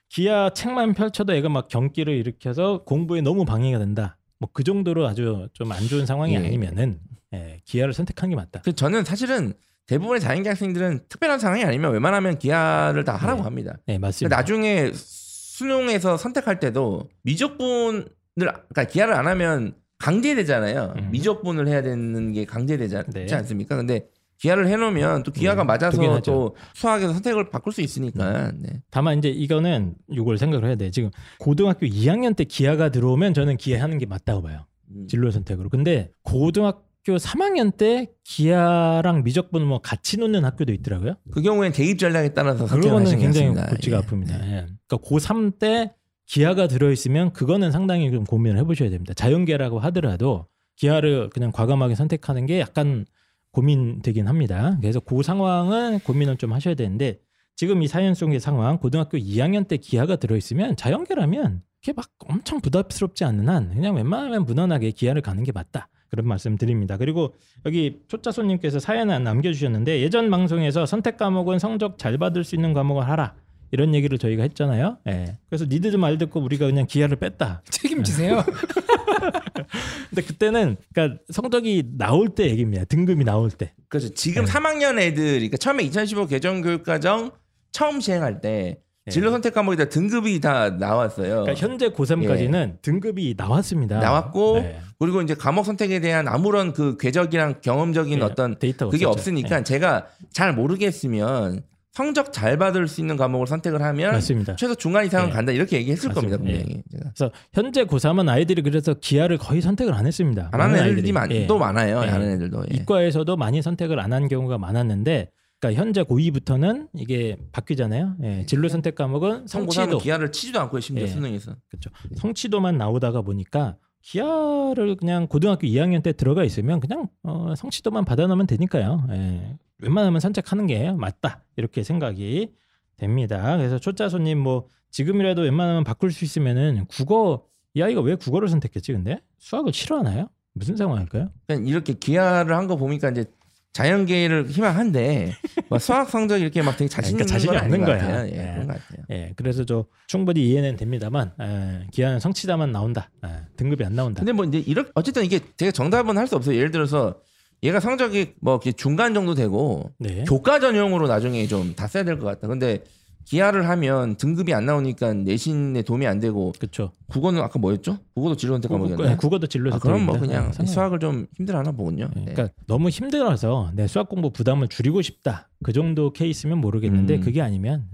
[0.10, 4.18] 기하 책만 펼쳐도 애가 막 경기를 일으켜서 공부에 너무 방해가 된다.
[4.40, 6.38] 뭐 그 정도로 아주 좀 안 좋은 상황이 예.
[6.38, 7.00] 아니면은
[7.34, 8.62] 예, 기하를 선택하는 게 맞다.
[8.62, 9.54] 그 저는 사실은
[9.92, 13.44] 대부분의 자연계 학생들은 특별한 상황이 아니면 웬만하면 기하를 다 하라고 네.
[13.44, 13.78] 합니다.
[13.86, 14.34] 네, 맞습니다.
[14.34, 20.94] 나중에 수능에서 선택할 때도 미적분을 그러니까 기하를 안 하면 강제되잖아요.
[20.98, 21.12] 음.
[21.12, 23.28] 미적분을 해야 되는 게 강제되지 네.
[23.34, 23.76] 않습니까?
[23.76, 26.22] 근데 기하를 해놓으면 또 기하가 음, 맞아서.
[26.22, 28.54] 또 수학에서 선택을 바꿀 수 있으니까.
[28.56, 28.82] 네.
[28.92, 30.90] 다만 이제 이거는 이걸 생각을 해야 돼.
[30.90, 34.66] 지금 고등학교 2학년 때 기하가 들어오면 저는 기하하는 게 맞다고 봐요.
[34.90, 35.08] 음.
[35.10, 35.68] 진로 선택으로.
[35.68, 41.16] 근데 고등학교 3학년 때 기하랑 미적분 뭐 같이 놓는 학교도 있더라고요.
[41.32, 43.54] 그 경우엔 대입 전략에 따라서 그거는 굉장히.
[43.54, 44.02] 골치가 예.
[44.02, 44.32] 아픕니다.
[44.44, 44.68] 예.
[44.88, 45.94] 그러니까 고3 때
[46.26, 49.14] 기하가 들어있으면 그거는 상당히 좀 고민을 해보셔야 됩니다.
[49.14, 50.46] 자연계라고 하더라도
[50.76, 53.06] 기하를 그냥 과감하게 선택하는 게 약간
[53.52, 54.78] 고민되긴 합니다.
[54.80, 57.20] 그래서 그 상황은 고민을 좀 하셔야 되는데
[57.56, 63.24] 지금 이 사연 속의 상황 고등학교 2학년 때 기하가 들어있으면 자연계라면 그게 막 엄청 부담스럽지
[63.26, 65.90] 않는 한 그냥 웬만하면 무난하게 기하를 가는 게 맞다.
[66.12, 66.98] 그런 말씀 드립니다.
[66.98, 67.34] 그리고
[67.66, 73.08] 여기 초짜 손님께서 사연을 남겨주셨는데 예전 방송에서 선택 과목은 성적 잘 받을 수 있는 과목을
[73.08, 73.34] 하라
[73.72, 74.98] 이런 얘기를 저희가 했잖아요.
[75.08, 75.38] 예.
[75.50, 77.64] 그래서 니들도 말 듣고 우리가 그냥 기아를 뺐다.
[77.70, 78.44] 책임지세요.
[80.10, 82.84] 근데 그때는 그러니까 성적이 나올 때 얘기입니다.
[82.84, 83.74] 등급이 나올 때.
[83.88, 84.52] 그래서 지금 네.
[84.52, 87.32] 3학년 애들, 그러니까 처음에 2015 개정 교육과정
[87.72, 88.82] 처음 시행할 때 네.
[89.10, 91.42] 진로 선택 과목이 다 등급이 다 나왔어요.
[91.44, 94.00] 그러니까 현재 고3까지는 등급이 나왔습니다.
[94.00, 94.80] 나왔고 네.
[95.00, 99.20] 그리고 이제 과목 선택에 대한 아무런 그 궤적이랑 경험적인 네, 어떤 데이터가 그게 없었죠.
[99.22, 99.64] 없으니까 네.
[99.64, 104.56] 제가 잘 모르겠으면 성적 잘 받을 수 있는 과목을 선택을 하면 맞습니다.
[104.56, 105.34] 최소 중간 이상은 네.
[105.34, 106.38] 간다 이렇게 얘기했을 맞습니다.
[106.38, 107.12] 겁니다 분명히 제가.
[107.16, 110.50] 그래서 현재 고3은 아이들이 그래서 기하를 거의 선택을 안 했습니다.
[110.54, 111.12] 안 하는 애들이.
[111.12, 111.48] 많, 예.
[111.48, 111.98] 또 많아요.
[111.98, 112.08] 예.
[112.08, 112.66] 안 하는 애들도.
[112.72, 112.76] 예.
[112.78, 115.32] 이과에서도 많이 선택을 안 한 경우가 많았는데
[115.62, 118.16] 그러니까 현재 고2부터는 이게 바뀌잖아요.
[118.24, 121.08] 예, 진로 선택 과목은 성취도 기하를 치지도 않고 심지어 예.
[121.08, 121.56] 수능에서.
[121.70, 121.92] 그렇죠.
[122.16, 129.06] 성취도만 나오다가 보니까 기아를 그냥 고등학교 2학년 때 들어가 있으면 그냥 어, 성취도만 받아놓으면 되니까요.
[129.12, 129.56] 예.
[129.78, 132.52] 웬만하면 선택하는 게 맞다 이렇게 생각이
[132.98, 133.56] 됩니다.
[133.58, 137.46] 그래서 초짜 손님 뭐 지금이라도 웬만하면 바꿀 수 있으면은 국어
[137.76, 140.28] 이 아이가 왜 국어를 선택했지 근데 수학을 싫어하나요?
[140.54, 141.30] 무슨 상황일까요?
[141.48, 143.26] 그냥 이렇게 기하를 한 거 보니까 이제
[143.74, 145.34] 자연계를 희망한데
[145.70, 148.26] 막 수학 성적 이렇게 막 되게 자신 그러니까 자신이 없는 것 거야.
[148.28, 148.36] 예, 예.
[148.54, 149.06] 그런 것 같아요.
[149.12, 153.10] 예, 그래서 저 충분히 이해는 됩니다만 에, 기아는 성취다만 나온다.
[153.24, 154.20] 에, 등급이 안 나온다.
[154.20, 156.56] 근데 뭐 이제 이렇게 어쨌든 이게 제가 정답은 할 수 없어요.
[156.56, 157.16] 예를 들어서
[157.64, 160.24] 얘가 성적이 뭐 이렇게 중간 정도 되고 네.
[160.28, 162.48] 교과 전형으로 나중에 좀 다 써야 될 것 같다.
[162.48, 162.84] 근데
[163.26, 166.92] 기하를 하면 등급이 안 나오니까 내신에 도움이 안 되고 그렇죠.
[167.08, 167.98] 국어는 아까 뭐였죠?
[168.14, 169.18] 국어도 진로 선택 과목이었나요?
[169.18, 170.20] 국어도 진로 아, 그럼 뭐.
[170.20, 172.10] 그냥 예, 상관없- 수학을 좀 힘들어하나 보군요.
[172.16, 172.34] 예, 네.
[172.34, 175.50] 그러니까 너무 힘들어서 내 수학 공부 부담을 줄이고 싶다.
[175.64, 177.22] 그 정도 케이스면 모르겠는데 음.
[177.22, 177.88] 그게 아니면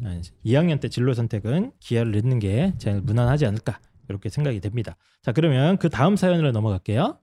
[0.46, 4.96] 2학년 때 진로 선택은 기아를 넣는 게 제일 무난하지 않을까 이렇게 생각이 됩니다.
[5.22, 7.18] 자 그러면 그 다음 사연으로 넘어갈게요.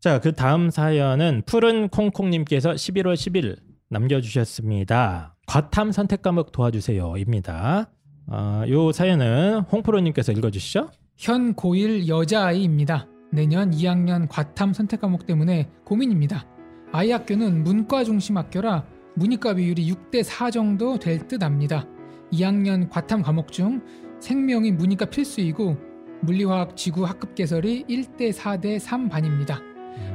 [0.00, 3.56] 자 그 다음 사연은 푸른 콩콩님께서 11월 10일
[3.90, 5.34] 남겨주셨습니다.
[5.46, 7.90] 과탐 선택 과목 도와주세요입니다.
[8.30, 10.90] 어, 요 사연은 홍프로님께서 읽어주시죠.
[11.16, 13.06] 현 고1 여자아이입니다.
[13.32, 16.46] 내년 2학년 과탐 선택 과목 때문에 고민입니다.
[16.92, 18.84] 아이 학교는 문과 중심 학교라
[19.16, 21.86] 문이과 비율이 6대 4 정도 될 듯 합니다.
[22.32, 23.82] 2학년 과탐 과목 중
[24.20, 25.76] 생명이 문이과 필수이고
[26.22, 29.60] 물리화학 지구 학급 개설이 1대 4대 3 반입니다.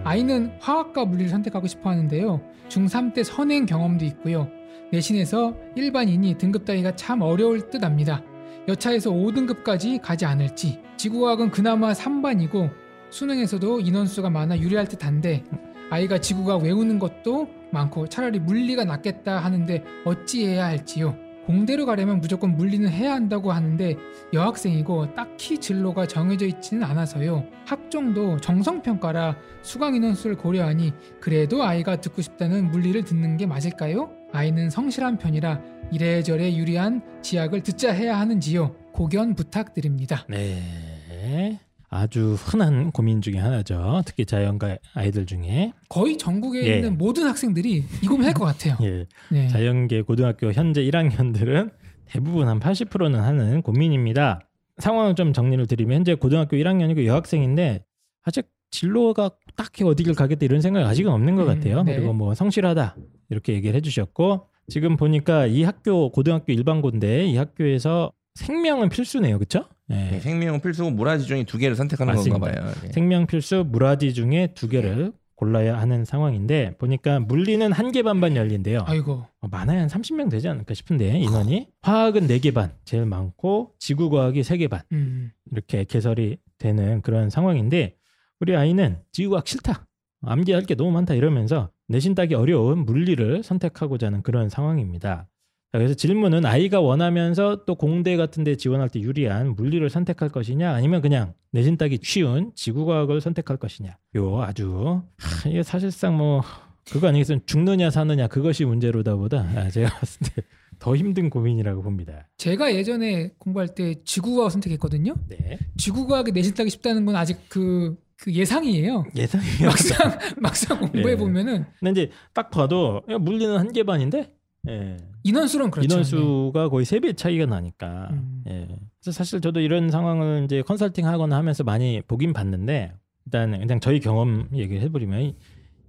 [0.04, 2.42] 아이는 화학과 물리를 선택하고 싶어 하는데요.
[2.74, 4.50] 중3 때 선행 경험도 있고요.
[4.92, 8.24] 내신에서 일반인이 등급 따기가 참 어려울 듯 합니다.
[8.68, 10.80] 여차에서 5등급까지 가지 않을지.
[10.98, 12.72] 지구과학은 그나마 3반이고
[13.10, 15.44] 수능에서도 인원수가 많아 유리할 듯한데
[15.92, 21.16] 아이가 지구과학 외우는 것도 많고 차라리 물리가 낫겠다 하는데 어찌해야 할지요.
[21.46, 23.96] 공대로 가려면 무조건 물리는 해야 한다고 하는데
[24.34, 27.46] 여학생이고 딱히 진로가 정해져 있지는 않아서요.
[27.66, 34.12] 학종도 정성평가라 수강 인원수를 고려하니 그래도 아이가 듣고 싶다는 물리를 듣는 게 맞을까요?
[34.32, 38.76] 아이는 성실한 편이라 이래저래 유리한 지학을 듣자 해야 하는지요?
[38.94, 40.26] 고견 부탁드립니다.
[40.30, 41.60] 네.
[41.94, 44.02] 아주 흔한 고민 중에 하나죠.
[44.06, 46.76] 특히 자연과 아이들 중에 거의 전국에 예.
[46.78, 48.78] 있는 모든 학생들이 이 고민 할 것 같아요.
[48.82, 49.48] 예, 네.
[49.48, 51.72] 자연계 고등학교 현재 1학년들은
[52.06, 54.42] 대부분 한 80%는 하는 고민입니다.
[54.78, 57.86] 상황을 좀 정리를 드리면 현재 고등학교 1학년이고 여학생인데
[58.24, 61.84] 아직 진로가 딱히 어디를 가겠다 이런 생각이 아직은 없는 것 음, 같아요.
[61.84, 61.96] 네.
[61.96, 62.96] 그리고 뭐 성실하다
[63.30, 69.66] 이렇게 얘기를 해주셨고 지금 보니까 이 학교 고등학교 일반고인데 이 학교에서 생명은 필수네요, 그렇죠?
[69.88, 72.40] 네, 생명 필수고 물화지 중에 두 개를 선택하는 맞습니다.
[72.40, 72.74] 건가 봐요.
[72.82, 72.92] 네.
[72.92, 78.84] 생명 필수 물화지 중에 두 개를 골라야 하는 상황인데 보니까 물리는 한 개 반반 열린대요.
[78.88, 79.26] 아이고.
[79.42, 84.70] 어, 많아야 한 30명 되지 않을까 싶은데 인원이 화학은 4개 반 제일 많고 지구과학이 3개
[84.70, 85.32] 반 음.
[85.52, 87.96] 이렇게 개설이 되는 그런 상황인데
[88.40, 89.86] 우리 아이는 지구과학 싫다
[90.26, 95.28] 암기할 게 너무 많다 이러면서 내신 따기 어려운 물리를 선택하고자 하는 그런 상황입니다.
[95.74, 100.72] 자, 그래서 질문은 아이가 원하면서 또 공대 같은 데 지원할 때 유리한 물리를 선택할 것이냐
[100.72, 106.44] 아니면 그냥 내신 따기 쉬운 지구과학을 선택할 것이냐 요 아주 하, 이게 사실상 뭐
[106.92, 110.44] 그거 아니겠으면 죽느냐 사느냐 그것이 문제로다 보다 아, 제가 봤을 때
[110.80, 112.28] 더 힘든 고민이라고 봅니다.
[112.38, 115.16] 제가 예전에 공부할 때 지구과학 선택했거든요.
[115.30, 115.58] 네.
[115.78, 119.06] 지구과학에 내신 따기 쉽다는 건 아직 그, 그 예상이에요.
[119.16, 119.68] 예상이요.
[119.70, 121.16] 막상 막상 공부해 예.
[121.16, 124.34] 보면은 근데 이제 딱 봐도 야, 물리는 한 개 반인데
[124.68, 124.98] 예.
[125.24, 125.94] 인원수는 그렇죠.
[125.94, 128.10] 인원수가 거의 세 배 차이가 나니까.
[128.12, 128.44] 음.
[128.48, 128.68] 예.
[129.02, 132.94] 그래서 사실 저도 이런 상황을 이제 컨설팅 하거나 하면서 많이 보긴 봤는데
[133.26, 135.36] 일단 그냥 저희 경험 얘기를 해버리면 이-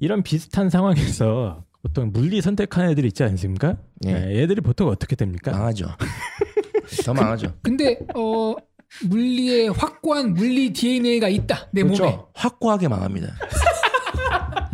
[0.01, 3.77] 이런 비슷한 상황에서 보통 물리 선택한 애들 있지 않습니까?
[4.07, 4.11] 예.
[4.31, 5.51] 예, 얘들이 보통 어떻게 됩니까?
[5.53, 5.87] 망하죠.
[7.05, 7.53] 더 망하죠.
[7.63, 8.55] 근데 어
[9.09, 11.97] 물리에 확고한 물리 DNA가 있다 내 몸에.
[11.97, 12.29] 그렇죠.
[12.35, 13.35] 확고하게 망합니다.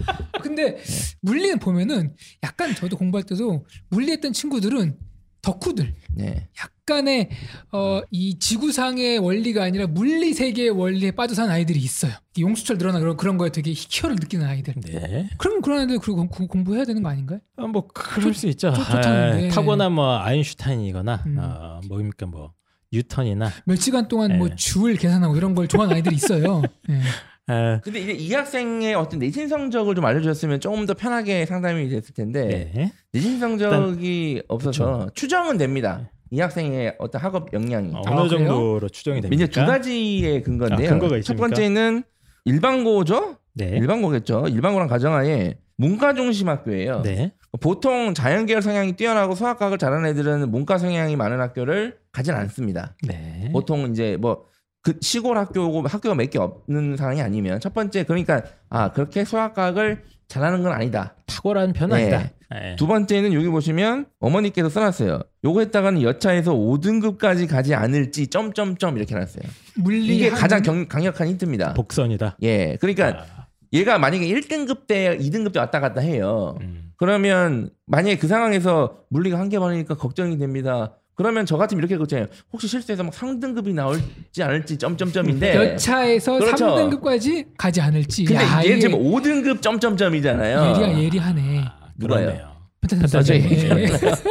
[0.43, 0.79] 근데
[1.21, 4.97] 물리는 보면은 약간 저도 공부할 때도 물리했던 친구들은
[5.43, 6.49] 덕후들 네.
[6.63, 7.31] 약간의
[7.73, 12.13] 어, 이 지구상의 원리가 아니라 물리 세계의 원리에 빠져 사는 아이들이 있어요.
[12.39, 14.75] 용수철 늘어나 그런 그런 거에 되게 희열을 느끼는 아이들.
[14.85, 15.31] 네.
[15.39, 17.41] 그럼 그런 애들 그리고 공- 공부해야 되는 거 아닌가요?
[17.57, 18.71] 아, 뭐 그럴 수 있죠.
[18.75, 18.83] 좋-.
[18.83, 21.39] 아, 타고난 뭐 아인슈타인이거나 음.
[21.39, 22.53] 어, 뭡니까 뭐
[22.93, 24.57] 뉴턴이나 몇 시간 동안 뭐 네.
[24.57, 26.61] 줄 계산하고 이런 걸 좋아하는 아이들이 있어요.
[26.91, 27.01] 예.
[27.51, 32.15] 아, 근데 이제 이 학생의 어떤 내신 성적을 좀 알려주셨으면 조금 더 편하게 상담이 됐을
[32.15, 32.93] 텐데 네.
[33.13, 36.11] 내신 성적이 없어서 추정은 됩니다.
[36.31, 37.93] 이 학생의 어떤 학업 역량이.
[37.93, 38.47] 어, 아, 어느 그래요?
[38.47, 39.35] 정도로 추정이 됩니까?
[39.35, 40.89] 이제 두 가지의 근거인데요.
[40.89, 41.47] 아, 근거가 첫 있습니까?
[41.47, 42.05] 번째는
[42.45, 43.37] 일반고죠.
[43.55, 43.67] 네.
[43.71, 44.47] 일반고겠죠.
[44.49, 47.03] 일반고랑 가정하에 문과 중심 학교예요.
[47.03, 47.33] 네.
[47.61, 52.95] 보통 자연계열 성향이 뛰어나고 수학학을 잘하는 애들은 문과 성향이 많은 학교를 가진 않습니다.
[53.03, 53.51] 네.
[53.53, 54.45] 보통 이제 뭐
[54.83, 60.05] 그 시골 학교고 학교가 몇 개 없는 상황이 아니면 첫 번째 그러니까 아 그렇게 수학학을
[60.28, 61.14] 잘하는 건 아니다.
[61.26, 62.03] 탁월한 편은 네.
[62.14, 62.31] 아니다.
[62.53, 62.76] 네.
[62.76, 65.20] 두 번째는 여기 보시면 어머니께서 써놨어요.
[65.45, 69.43] 요거 했다가는 여차에서 5등급까지 가지 않을지 점점점 이렇게 놨어요.
[69.76, 71.74] 물리 이게 한- 가장 경- 강력한 힌트입니다.
[71.74, 72.39] 복선이다.
[72.43, 76.57] 예, 그러니까 아, 얘가 만약에 1등급 때 2등급 때 왔다 갔다 해요.
[76.61, 76.91] 음.
[76.97, 80.97] 그러면 만약에 그 상황에서 물리가 한개 반이니까 걱정이 됩니다.
[81.15, 82.27] 그러면 저 같으면 이렇게 걱정해요.
[82.53, 85.55] 혹시 실수해서 막 상등급이 나올지 않을지 점점점인데.
[85.75, 86.67] 여차에서 그렇죠.
[86.67, 88.25] 3등급까지 가지 않을지.
[88.25, 90.75] 근데 야, 얘는 이게 지금 5등급 점점점이잖아요.
[90.83, 91.65] 예리야 예리하네.
[91.97, 92.25] 누가요?
[92.25, 92.51] 그렇네요.
[92.89, 93.49] 펜타선생.
[93.49, 94.31] 펜타선생.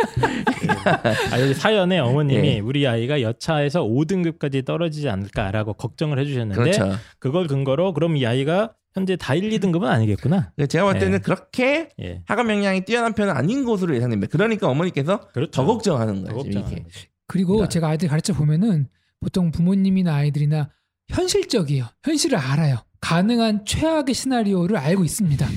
[1.31, 2.59] 아, 여기 사연에 어머님이 예.
[2.59, 6.95] 우리 아이가 여차에서 5등급까지 떨어지지 않을까라고 걱정을 해주셨는데 그렇죠.
[7.19, 10.51] 그걸 근거로 그럼 이 아이가 현재 다 1, 2등급은 아니겠구나.
[10.67, 11.17] 제가 볼 때는 예.
[11.19, 14.31] 그렇게 예, 학업 역량이 뛰어난 편은 아닌 것으로 예상됩니다.
[14.31, 15.51] 그러니까 어머니께서 그렇죠.
[15.51, 16.43] 더 걱정하는 더 거예요.
[16.43, 16.85] 걱정하는.
[17.27, 17.69] 그리고 그러니까.
[17.69, 18.87] 제가 아이들 가르쳐 보면은
[19.19, 20.69] 보통 부모님이나 아이들이나
[21.09, 21.85] 현실적이에요.
[22.03, 22.77] 현실을 알아요.
[23.01, 25.47] 가능한 최악의 시나리오를 알고 있습니다.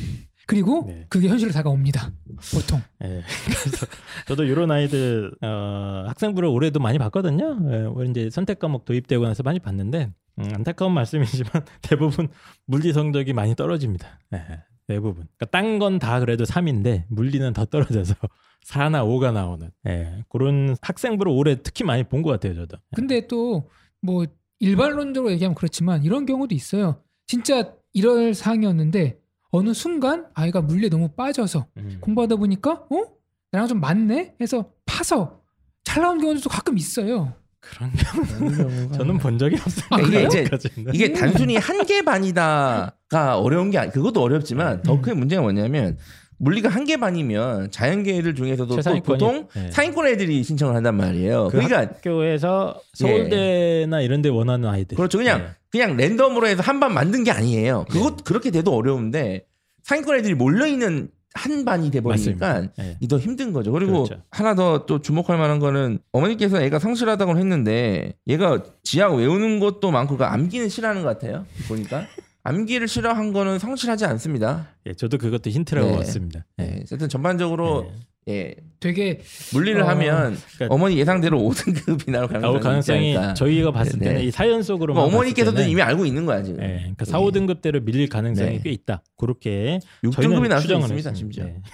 [0.46, 1.06] 그리고 네.
[1.08, 2.12] 그게 현실로 다가옵니다.
[2.52, 2.82] 보통.
[3.04, 3.22] 예.
[3.46, 3.86] 그래서
[4.26, 7.58] 저도 이런 아이들 어, 학생부를 올해도 많이 봤거든요.
[7.70, 11.50] 예, 올해 이제 선택 과목 도입되고 나서 많이 봤는데 음, 안타까운 말씀이지만
[11.82, 12.28] 대부분
[12.66, 14.20] 물리 성적이 많이 떨어집니다.
[14.34, 14.38] 예,
[14.86, 15.26] 대부분.
[15.36, 18.14] 그러니까 딴 건 다 그래도 3인데 물리는 더 떨어져서
[18.66, 22.54] 4나 5가 나오는 예, 그런 학생부를 올해 특히 많이 본 것 같아요.
[22.54, 22.78] 저도.
[22.94, 23.68] 근데 또
[24.04, 24.26] 뭐
[24.58, 27.02] 일반론적으로 얘기하면 그렇지만 이런 경우도 있어요.
[27.28, 29.20] 진짜 이럴 상황이었는데
[29.50, 31.98] 어느 순간 아이가 물리에 너무 빠져서 음.
[32.00, 33.04] 공부하다 보니까 어?
[33.52, 34.34] 나랑 좀 맞네?
[34.40, 35.40] 해서 파서
[35.84, 37.34] 잘 나온 경우도 가끔 있어요.
[37.62, 39.86] 그런 경우 저는 본 적이 없어요.
[39.90, 40.26] 아, 그래요?
[40.26, 40.94] 이제 아직까지는.
[40.94, 45.96] 이게 단순히 한 개 반이다가 어려운 게 아니 그것도 어렵지만 더 큰 문제가 뭐냐면
[46.38, 49.70] 물리가 한 개 반이면 자연계 애들 중에서도 보통 네.
[49.70, 51.44] 상위권 애들이 신청을 한단 말이에요.
[51.44, 54.96] 그 그러니까 학교에서 서울대나 이런 데 원하는 아이들.
[54.96, 55.18] 그렇죠.
[55.18, 55.46] 그냥 네.
[55.70, 57.84] 그냥 랜덤으로 해서 한 반 만든 게 아니에요.
[57.88, 59.46] 그것 그렇게 돼도 어려운데
[59.84, 62.68] 상위권 애들이 몰려 있는 한 반이 돼 버리니까.
[62.76, 62.96] 네.
[63.00, 63.72] 이더 힘든 거죠.
[63.72, 64.22] 그리고 그렇죠.
[64.30, 70.16] 하나 더 또 주목할 만한 거는 어머니께서 애가 성실하다고 했는데 얘가 지학 외우는 것도 많고
[70.16, 71.46] 그 암기는 싫어하는 것 같아요.
[71.68, 72.06] 보니까
[72.44, 74.68] 암기를 싫어한 거는 성실하지 않습니다.
[74.86, 75.96] 예, 저도 그것도 힌트라고 네.
[75.98, 76.44] 봤습니다.
[76.60, 78.00] 예, 어쨌든 전반적으로 네.
[78.28, 79.20] 예, 되게
[79.52, 83.34] 물리를 어, 하면 그러니까 어머니 예상대로 5등급이 나올 나올 가능성이, 가능성이.
[83.34, 84.06] 저희가 봤을 네.
[84.06, 86.62] 때는 이 사연 속으로 그러니까 어머니께서도 이미 알고 있는 거야 지금.
[86.62, 88.60] 예, 그러니까 4, 5등급대로 밀릴 가능성이 네.
[88.62, 89.02] 꽤 있다.
[89.16, 91.14] 그렇게 6등급이 저희는 나올 수 있습니다 했습니다.
[91.14, 91.44] 심지어.
[91.44, 91.56] 네.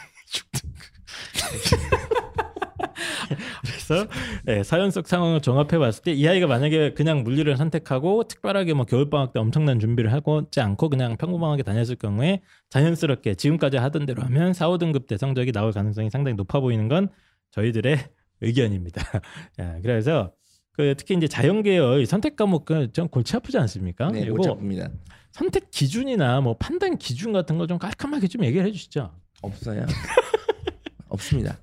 [3.88, 4.08] 6등급.
[4.08, 4.08] 그래서
[4.48, 8.84] 예, 사연 속 상황을 종합해 봤을 때 이 아이가 만약에 그냥 물리를 선택하고 특별하게 뭐
[8.84, 14.22] 겨울 방학 때 엄청난 준비를 하고지 않고 그냥 평범하게 다녔을 경우에 자연스럽게 지금까지 하던 대로
[14.22, 17.08] 하면 4, 5등급 대 성적이 나올 가능성이 상당히 높아 보이는 건
[17.52, 17.98] 저희들의
[18.40, 19.02] 의견입니다.
[19.60, 20.32] 야, 그래서
[20.72, 24.10] 그 특히 이제 자연계열 선택 과목은 좀 골치 아프지 않습니까?
[24.10, 24.88] 네, 못 잡습니다.
[25.32, 29.10] 선택 기준이나 뭐 판단 기준 같은 거좀 깔끔하게 좀 얘기를 해주시죠.
[29.42, 29.86] 없어요.
[31.08, 31.58] 없습니다.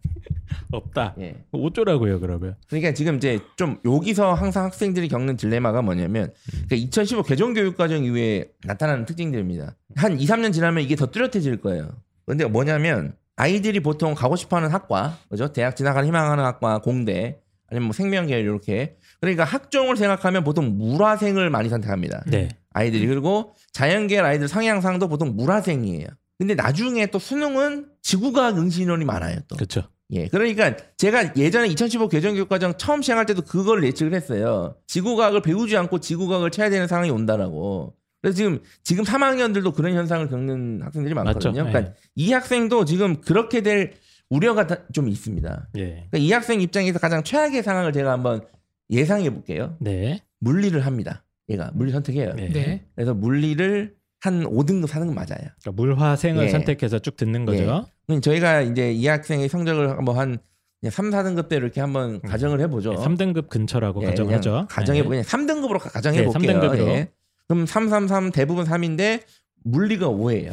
[0.72, 1.16] 없다.
[1.20, 1.44] 예.
[1.52, 2.56] 어쩌라고요 그러면?
[2.68, 6.32] 그러니까 지금 이제 좀 여기서 항상 학생들이 겪는 딜레마가 뭐냐면
[6.68, 9.76] 그러니까 2015 개정 교육 과정 이후에 나타나는 특징들입니다.
[9.96, 11.90] 한 2, 3년 지나면 이게 더 뚜렷해질 거예요.
[12.26, 15.52] 근데 뭐냐면 아이들이 보통 가고 싶어하는 학과, 그죠?
[15.52, 17.40] 대학 진학을 희망하는 학과, 공대
[17.70, 22.24] 아니면 뭐 생명계열 이렇게 그러니까 학종을 생각하면 보통 물화생을 많이 선택합니다.
[22.28, 22.50] 네.
[22.74, 26.08] 아이들이 그리고 자연계열 아이들 성향상도 보통 물화생이에요.
[26.38, 29.40] 근데 나중에 또 수능은 지구과학 응시인원이 많아요.
[29.48, 29.56] 또.
[29.56, 29.84] 그렇죠.
[30.12, 34.76] 예, 그러니까 제가 예전에 2015 개정 교육과정 처음 시행할 때도 그걸 예측을 했어요.
[34.88, 37.96] 지구과학을 배우지 않고 지구과학을 쳐야 되는 상황이 온다라고.
[38.22, 41.26] 그래서 지금 지금 3학년들도 그런 현상을 겪는 학생들이 맞죠.
[41.26, 41.66] 많거든요.
[41.66, 43.94] 그러니까 이 학생도 지금 그렇게 될
[44.30, 45.70] 우려가 다- 좀 있습니다.
[45.78, 45.84] 예.
[46.10, 48.42] 그러니까 이 학생 입장에서 가장 최악의 상황을 제가 한번
[48.90, 49.76] 예상해 볼게요.
[49.80, 50.22] 네.
[50.40, 51.24] 물리를 합니다.
[51.50, 52.34] 얘가 물리 선택해요.
[52.34, 52.50] 네.
[52.50, 52.86] 네.
[52.96, 55.52] 그래서 물리를 한 5등급 4등급 맞아요.
[55.62, 56.50] 그러니까 물화생을 예.
[56.50, 57.86] 선택해서 쭉 듣는 거죠.
[58.06, 58.14] 예.
[58.14, 60.38] 그럼 저희가 이제 이 학생의 성적을 한번 한
[60.88, 62.94] 3, 4등급 대로 이렇게 한번 가정을 해보죠.
[62.94, 64.52] 예, 3등급 근처라고 예, 가정하죠.
[64.52, 65.22] 그냥 가정해보 예.
[65.22, 66.60] 그냥 3등급으로 가정해 네, 볼게요.
[66.60, 66.88] 3등급으로.
[66.90, 67.12] 예.
[67.48, 69.22] 그럼 3, 3, 3 대부분 3인데
[69.64, 70.52] 물리가 5예요.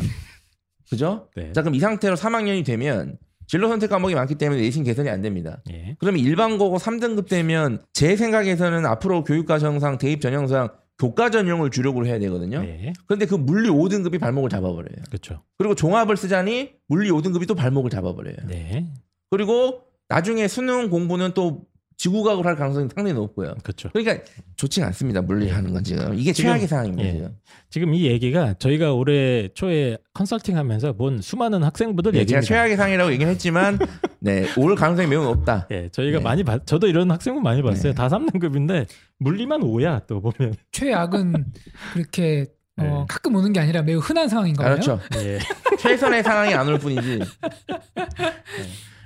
[0.89, 1.29] 그죠?
[1.37, 1.53] 네.
[1.53, 5.63] 자 그럼 이 상태로 3학년이 되면 진로 선택 과목이 많기 때문에 내신 개선이 안 됩니다.
[5.71, 5.97] 예.
[5.99, 10.71] 그러면 일반고고 3등급 되면 제 생각에서는 앞으로 교육과정상 대입 전형상
[11.03, 12.63] 교과 전형을 주력으로 해야 되거든요.
[12.63, 12.93] 네.
[13.07, 15.03] 그런데 그 물리 5등급이 발목을 잡아버려요.
[15.09, 15.43] 그렇죠.
[15.59, 18.37] 그리고 종합을 쓰자니 물리 5등급이 또 발목을 잡아버려요.
[18.47, 18.87] 네.
[19.29, 21.65] 그리고 나중에 수능 공부는 또
[22.03, 23.55] 지구과학을 할 가능성이 상당히 높고요.
[23.63, 23.89] 그렇죠.
[23.93, 24.25] 그러니까
[24.57, 25.23] 좋지가 않습니다.
[25.23, 27.09] 물리하는 건 지금 이게 지금, 최악의 상황입니다.
[27.09, 27.13] 예.
[27.13, 27.37] 지금.
[27.71, 32.47] 지금 이 얘기가 저희가 올해 초에 컨설팅하면서 본 수많은 학생부들 네, 제가 얘기입니다.
[32.49, 33.79] 최악의 상황이라고 얘기는 했지만
[34.19, 35.69] 네, 올 가능성이 매우 높다.
[35.71, 36.25] 예, 저희가 네.
[36.25, 37.93] 많이 봤, 저도 이런 학생분 많이 봤어요.
[37.93, 37.95] 네.
[37.95, 38.89] 다 3등급인데
[39.19, 40.55] 물리만 5야 또 보면.
[40.73, 41.45] 최악은
[41.93, 42.47] 그렇게
[42.79, 42.91] 어, 네.
[43.09, 44.73] 가끔 오는 게 아니라 매우 흔한 상황인 거예요.
[44.73, 44.99] 그렇죠.
[45.19, 45.39] 예.
[45.79, 47.21] 최선의 상황이 안 올 뿐이지.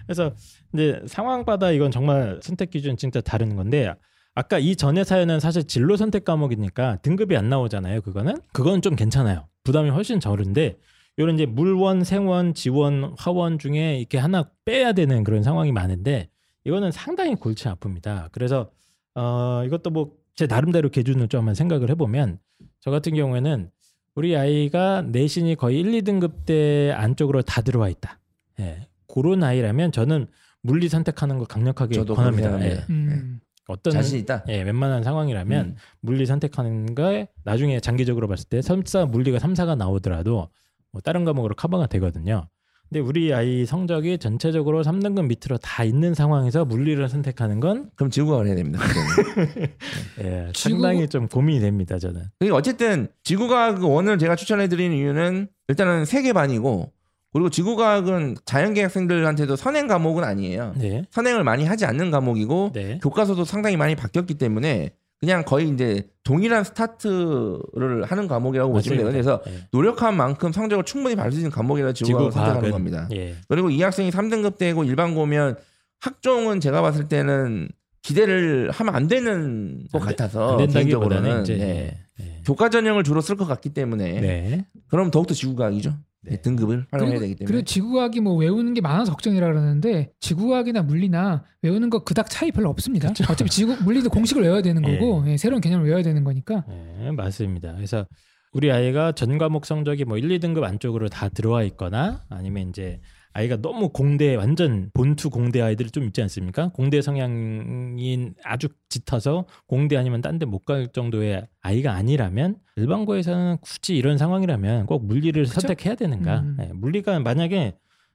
[0.07, 0.32] 그래서
[0.75, 3.93] 이제 상황마다 이건 정말 선택 기준 진짜 다른 건데
[4.35, 8.03] 아까 이 전에 사연은 사실 진로 선택 과목이니까 등급이 안 나오잖아요.
[8.03, 9.49] 그거는 그건 좀 괜찮아요.
[9.64, 10.77] 부담이 훨씬 적은데
[11.17, 16.29] 이런 이제 물원, 생원, 지원, 화원 중에 이렇게 하나 빼야 되는 그런 상황이 많은데
[16.64, 18.29] 이거는 상당히 골치 아픕니다.
[18.33, 18.71] 그래서
[19.14, 22.39] 어 이것도 뭐 제 나름대로 기준을 좀 한번 생각을 해보면
[22.81, 23.71] 저 같은 경우에는
[24.14, 28.21] 우리 아이가 내신이 거의 1, 2등급 대 안쪽으로 다 들어와 있다.
[28.61, 28.87] 예.
[29.09, 30.27] 그런 아이라면 저는
[30.67, 32.61] 물리 선택하는 거 강력하게 저도 권합니다.
[32.64, 32.85] 예.
[32.91, 33.41] 음.
[33.69, 34.45] 어떤 자신 있다.
[34.49, 35.77] 예, 웬만한 상황이라면 음.
[36.01, 40.49] 물리 선택하는 거에 나중에 장기적으로 봤을 때 설사 물리가 3, 4가 나오더라도
[40.93, 42.47] 뭐 다른 과목으로 커버가 되거든요.
[42.89, 48.47] 근데 우리 아이 성적이 전체적으로 3등급 밑으로 다 있는 상황에서 물리를 선택하는 건 그럼 지구과학을
[48.47, 48.79] 해야 됩니다.
[50.23, 51.99] 예, 지구- 상당히 좀 고민이 됩니다.
[51.99, 52.23] 저는.
[52.39, 56.93] 그러니까 어쨌든 지구과학 원을 제가 추천해 드리는 이유는 일단은 세계 반이고
[57.37, 60.72] 그리고 지구과학은 자연계 학생들한테도 선행 과목은 아니에요.
[60.78, 61.05] 네.
[61.11, 62.99] 선행을 많이 하지 않는 과목이고 네.
[63.03, 69.11] 교과서도 상당히 많이 바뀌었기 때문에 그냥 거의 이제 동일한 스타트를 하는 과목이라고 보시면 돼요.
[69.11, 69.68] 그래서 예.
[69.70, 73.07] 노력한 만큼 성적을 충분히 받을 수 있는 과목이라 지구과학을 선택하는 겁니다.
[73.12, 73.34] 예.
[73.49, 75.59] 그리고 이 학생이 3등급 되고 일반고면
[76.01, 77.68] 학종은 제가 봤을 때는
[78.01, 81.99] 기대를 하면 안 되는 것안 돼- 같아서 안 개인적으로는 이제 네.
[82.20, 82.43] 예.
[82.47, 84.66] 교과 전형을 주로 쓸 것 같기 때문에 네.
[84.89, 85.93] 그럼 더욱더 지구과학이죠.
[86.31, 86.41] 네.
[86.41, 91.45] 등급을 활용해야 그리고, 되기 때문에 그리고 지구과학이 뭐 외우는 게 많아서 걱정이라 그러는데 지구과학이나 물리나
[91.62, 93.11] 외우는 거 그닥 차이 별로 없습니다.
[93.11, 97.74] 어차피 지구 물리도 공식을 외워야 되는 거고 예, 새로운 개념을 외워야 되는 거니까 네, 맞습니다.
[97.74, 98.07] 그래서
[98.53, 103.01] 우리 아이가 전 과목 성적이 뭐 1, 2등급 안쪽으로 다 들어와 있거나 아니면 이제
[103.37, 106.68] 아이가 너무 공대 완전 본투 공대 아이들이 좀 있지 않습니까?
[106.68, 113.95] 공대 성향인 아주 짙어서 공대 아니면 딴 데 못 갈 정도의 아이가 아니라면 일반고에서는 굳이
[113.95, 115.61] 이런 상황이라면 꼭 물리를 그쵸?
[115.61, 116.41] 선택해야 되는가?
[116.41, 116.57] 음.
[116.62, 117.74] 예, 물리가 만약에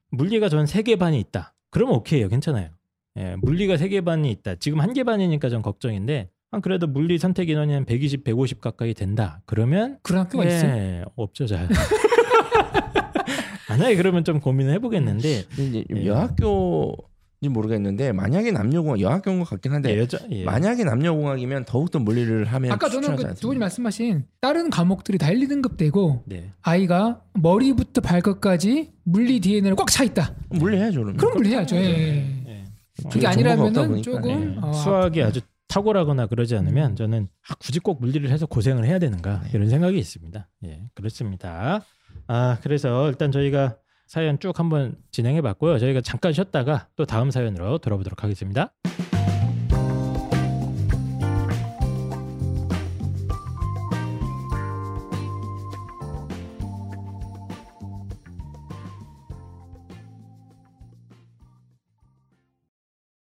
[0.10, 1.54] 물리가 전 세 개 반이 있다.
[1.70, 2.28] 그러면 오케이요.
[2.28, 2.70] 괜찮아요.
[3.18, 4.56] 예, 물리가 세 개 반이 있다.
[4.56, 8.96] 지금 한 개 반이니까 좀 걱정인데 아, 그래도 물리 선택 인원이 한 120, 150 가까이
[8.96, 9.42] 된다.
[9.46, 11.06] 그러면 그런 학교가 예, 있어요.
[11.16, 11.68] 없죠, 잘.
[13.78, 16.06] 만약에 그러면 좀 고민을 해보겠는데 이제 예.
[16.06, 20.44] 여학교인지 모르겠는데 만약에 남녀공학 여학교인 것 같긴 한데 예, 여자 예.
[20.44, 23.60] 만약에 남녀공학이면 더욱더 물리를 하면 아까 저는 추천하지 그두 분이.
[23.60, 26.52] 말씀하신 다른 과목들이 다 1, 2등급 되고 네.
[26.62, 30.36] 아이가 머리부터 발끝까지 물리 DNA를 꽉 차 있다.
[30.50, 31.18] 물리 해야죠 그러면.
[31.18, 31.76] 그럼 물리 해야죠.
[31.76, 31.82] 예.
[32.48, 32.64] 예.
[33.10, 34.02] 그게 정보가 없다 아니라면은 보니까.
[34.12, 34.58] 조금 예.
[34.62, 39.44] 어, 수학이 아주 탁월하거나 그러지 않으면 저는 아, 굳이 꼭 물리를 해서 고생을 해야 되는가
[39.54, 40.48] 이런 생각이 있습니다.
[40.66, 41.82] 예, 그렇습니다.
[42.34, 43.76] 아, 그래서 일단 저희가
[44.08, 45.80] 사연 쭉 한번 진행해 봤고요.
[45.80, 48.74] 저희가 잠깐 쉬었다가 또 다음 사연으로 돌아보도록 하겠습니다.